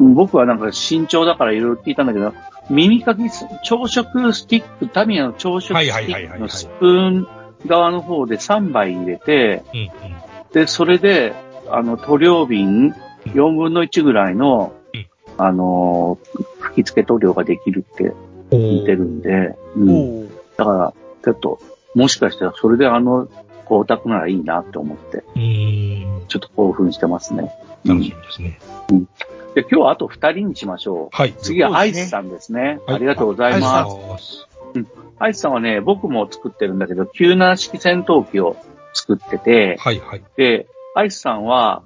[0.00, 2.32] うん僕はなんか身長だからいろいろ聞いたんだけど、
[2.70, 7.28] 耳かきす、朝食スティック、タミヤの朝食スティックのスプーン
[7.66, 9.90] 側の方で3杯入れて、うんうん。
[10.52, 11.34] で、それで、
[11.68, 12.94] あの、塗料瓶
[13.26, 18.14] 4分の1ぐらいのうん、あのー、吹き付け塗料ができるって
[18.50, 20.28] お言ってるんで、うん。
[20.56, 20.94] だから、
[21.24, 21.60] ちょっと、
[21.94, 23.28] もしかしたらそれであの
[23.68, 25.24] 光沢ならいいなって思って。
[26.28, 27.52] ちょっと興奮してますね。
[27.84, 28.60] 楽しみですね。
[29.54, 31.16] で、今日はあと2人にしましょう。
[31.16, 31.34] はい。
[31.38, 32.80] 次はアイスさんですね。
[32.86, 34.24] はいありがとうございます。
[34.24, 34.48] す。
[35.18, 38.56] アイスさんはね、僕も作ってるんだけど、97式戦闘機を
[38.94, 40.22] 作ってて、はいはい。
[40.36, 41.82] で、アイスさんは、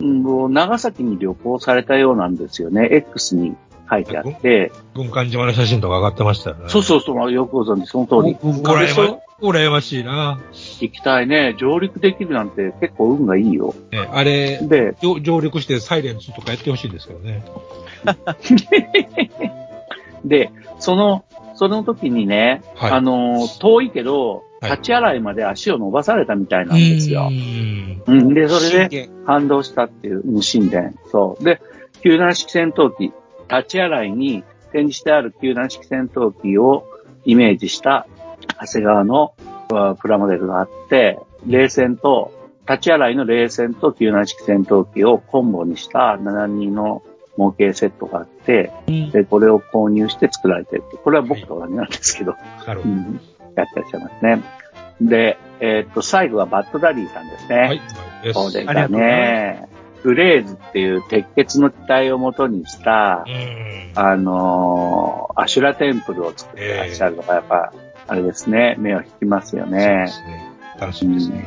[0.00, 2.88] うん長崎に旅行されたようなんですよね。
[2.90, 3.56] X に
[3.88, 6.64] 書いてあって、軍艦島の写真とか上がってましたよね。
[6.68, 8.36] そうそうそう、よくご存知、その通り。
[9.40, 10.40] 羨ま、しいな。
[10.80, 11.54] 行きたいね。
[11.58, 13.74] 上陸できるなんて結構運がいいよ。
[13.90, 17.44] ね、あれ、で、上上陸してサイレンツとかやってほしいんですけどね。
[20.24, 21.24] で、その、
[21.56, 27.30] その時にね、はいあの、遠いけど、はい立ち洗いまで足を伸ばされたみたいなんですよう。
[27.30, 30.92] んうん、で、それで感動したっていう、うん神殿。
[31.12, 31.44] そう。
[31.44, 31.60] で、
[32.02, 33.12] 救難式戦闘機、
[33.50, 36.86] 立ち洗いに展示してある救難式戦闘機を
[37.24, 38.06] イメージした
[38.60, 39.34] 長谷川の
[40.00, 42.32] プラモデルがあって、冷戦と、
[42.66, 47.02] 立ち洗いの冷戦と97式戦闘機をコンボにした72の
[47.36, 48.72] 模型セットがあって、
[49.12, 50.82] で、これを購入して作られてる。
[51.02, 52.36] これは僕と同じなんですけど、
[52.66, 52.94] なるほど。
[52.94, 53.20] うん、
[53.54, 54.42] やってらっしゃいますね。
[55.00, 57.56] で、えーっと、最後はバッドダディさんですね。
[57.56, 57.80] はい。
[58.22, 59.68] ですこれがありがとうございね、
[60.04, 63.92] グレーズっていう鉄血の機体を元にしたう、ん。
[63.94, 67.72] あのーアシュラテンプルを作ってらっしゃるのが、やっぱ、
[68.06, 70.06] あれですね、目を引きますよそうでね。
[70.06, 70.44] すね。
[70.78, 71.44] 楽しみですね。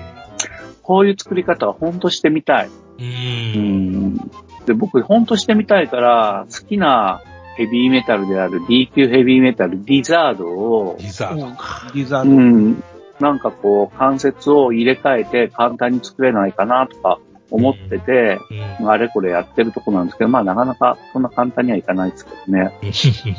[0.81, 2.67] こういう作り方は本当してみたい。
[2.67, 2.71] う。
[2.99, 4.17] うんん。
[4.65, 7.21] で、僕、本当してみたいから、好きな
[7.55, 11.47] ヘビーメタルである D 級ヘビーメタル、ディザードを、リザード。
[11.47, 11.51] う
[11.93, 12.29] リザード。
[12.29, 12.83] ん、
[13.19, 17.19] なんかこう、関節を入れ替えて簡単に作れないかなとか
[17.49, 18.39] 思ってて、
[18.79, 18.89] うん。
[18.89, 22.71] あれこれやってるとこなんですけど、まあなかなかそんな簡単にはいかないですけどね。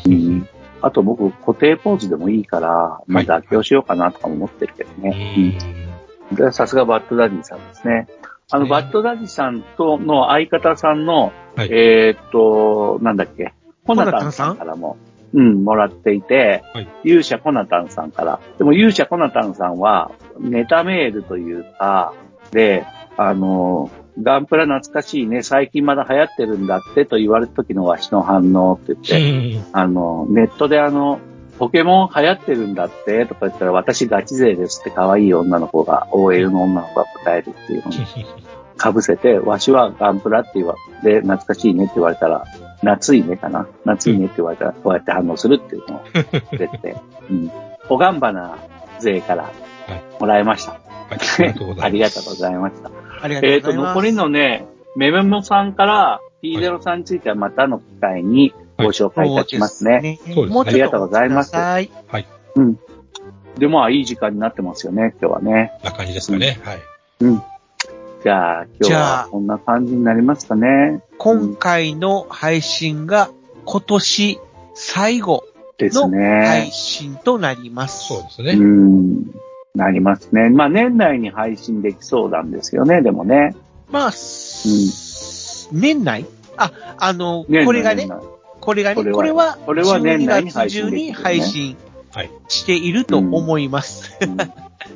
[0.07, 0.49] うん、
[0.81, 5.59] あと僕、固定ポーズでもいいから、まあはい妥協しようかなとか思ってるけどうね。
[6.53, 8.07] さすがバッドダディさんですね。
[8.51, 11.69] あの、ねバッドダディさんとの相方さんの、はい。
[11.71, 13.55] えーっと、なんだっけ、
[13.87, 14.97] コナタンさんからも、
[15.35, 16.89] うん、もらっていて、はい。
[17.05, 18.41] 勇者コナタンさんから。
[18.59, 22.15] でも勇者コナタンさんは、ネタメールというか、
[22.51, 22.87] で、
[23.19, 23.91] あの、
[24.23, 31.19] ガンプラ懐かしいね、最近まだ流行ってるんだってと言われた時のわしの反応って言って、あの、ネットであの、
[31.59, 42.47] ポケモン流行ってるんだってとか言ったら、私ガチ勢ですって可愛い女の子が、OL の女の子が答えるっていうのに被せて、わしはガンプラって言われて、懐かしいねって言われたら、
[42.85, 46.01] 夏いねかな夏いねって言われたら、こうやって反応するっていうのを
[46.49, 46.97] くれて、
[47.29, 47.51] うん。
[47.89, 48.59] おがんばな
[49.01, 49.51] 勢から
[50.21, 50.73] もらいました。
[50.73, 50.81] はい
[51.81, 52.83] ありがとうございます。
[53.23, 53.51] ありがとうございました。
[53.51, 53.95] ありがとうえっ、と、ございます。
[53.95, 54.67] 残りのね、
[54.97, 60.19] メメモさんから、P0 さんについてはまたの機会にご紹介いたしますね。
[60.25, 61.91] そうそうですねありがとうございますください
[62.55, 62.79] うん。
[63.59, 65.73] で、まあ、いい時間になってますよね、今日はね。
[65.83, 66.61] な感じですかね。
[66.63, 66.79] はい。
[67.21, 67.43] うん。
[68.23, 71.03] じゃあ、今日じゃはあこんな感じになりますかね。
[71.19, 73.31] 今回の配信が
[73.65, 74.41] 今年
[74.75, 75.45] 最後
[75.77, 76.71] ですの配ね。
[76.73, 78.13] 信となります。
[78.13, 78.55] うそうですね。
[78.55, 79.25] ん。
[79.79, 80.51] なりますね。
[80.51, 83.57] まあ、年内に配信できそうなんですよね、でもね。
[83.91, 84.11] まあ、
[85.73, 86.27] 年内？
[86.57, 88.09] あ、あの、これがね
[88.61, 91.77] これがね、これはこれは、年内に12配月中に信ね配信
[92.13, 92.31] はい。
[92.49, 94.19] していると思います。
[94.21, 94.37] うん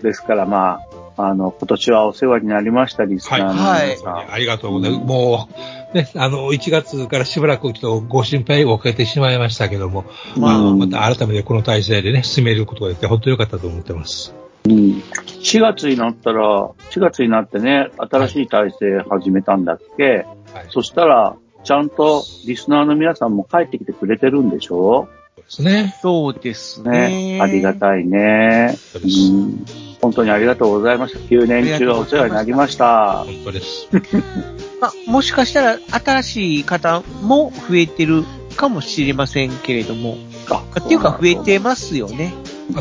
[0.02, 0.80] ですから、ま
[1.16, 4.32] あ、あの、今年はお世話になりました、リスナーの皆さん。
[4.32, 5.04] ありがとうございます。
[5.04, 5.48] も
[5.92, 10.04] う、ね、あの、1月からしばらくちょっとご心配をかけてしまいましたけども、
[10.36, 14.34] まあ、うんまた改めてこの体制でね、進めることができて、本当に良かったと思ってます。
[14.68, 15.02] うん
[15.42, 20.66] 4月になったら、4月になってね、新しい体制始めたんだっけ、はい。
[20.70, 21.34] そしたら、
[21.64, 25.08] ちゃんとリスナーの皆さんも帰ってきてくれてるんでしょ？
[25.48, 25.96] そうですね。
[26.00, 26.90] そうですね。
[27.36, 27.40] ね。
[27.42, 28.76] ありがたいね。
[28.76, 29.64] そうん
[30.00, 31.18] 本当にありがとうございました。
[31.20, 33.24] 9年中はお世話になりました。
[33.24, 33.88] 本当です。
[34.80, 38.24] まあ、もしかしたら新しい方も増えてる
[38.56, 40.16] かもしれませんけれども。
[40.50, 42.34] あっていうか増えてますよね。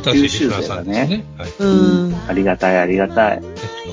[0.04, 1.26] 新しいリスナーさんですね。
[1.38, 1.50] はい。
[2.30, 3.42] ありがたい、ありがたい。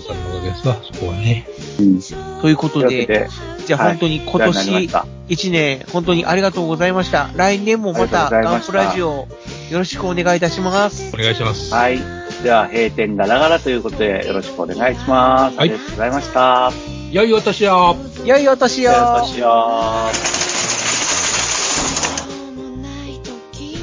[0.08, 1.46] さんのおかげですわ、そこはね。
[1.78, 2.00] うん。
[2.40, 3.28] ということで、
[3.66, 7.30] じゃあはい本当に今年した？1年、本当にありがとうございました。
[7.36, 9.28] 来年もまたガンプラジオ
[9.70, 11.12] よろしくお願いいたします。
[11.14, 11.72] お願いします。
[11.72, 11.98] はい。
[12.42, 15.54] では、閉店ガラガラということで、よろしくお願いします。
[15.56, 16.72] あはいりがとうございました。
[17.10, 19.48] 良いお年を良いお年をよろしくよ。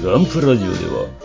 [0.04, 1.25] ガンプラジオでは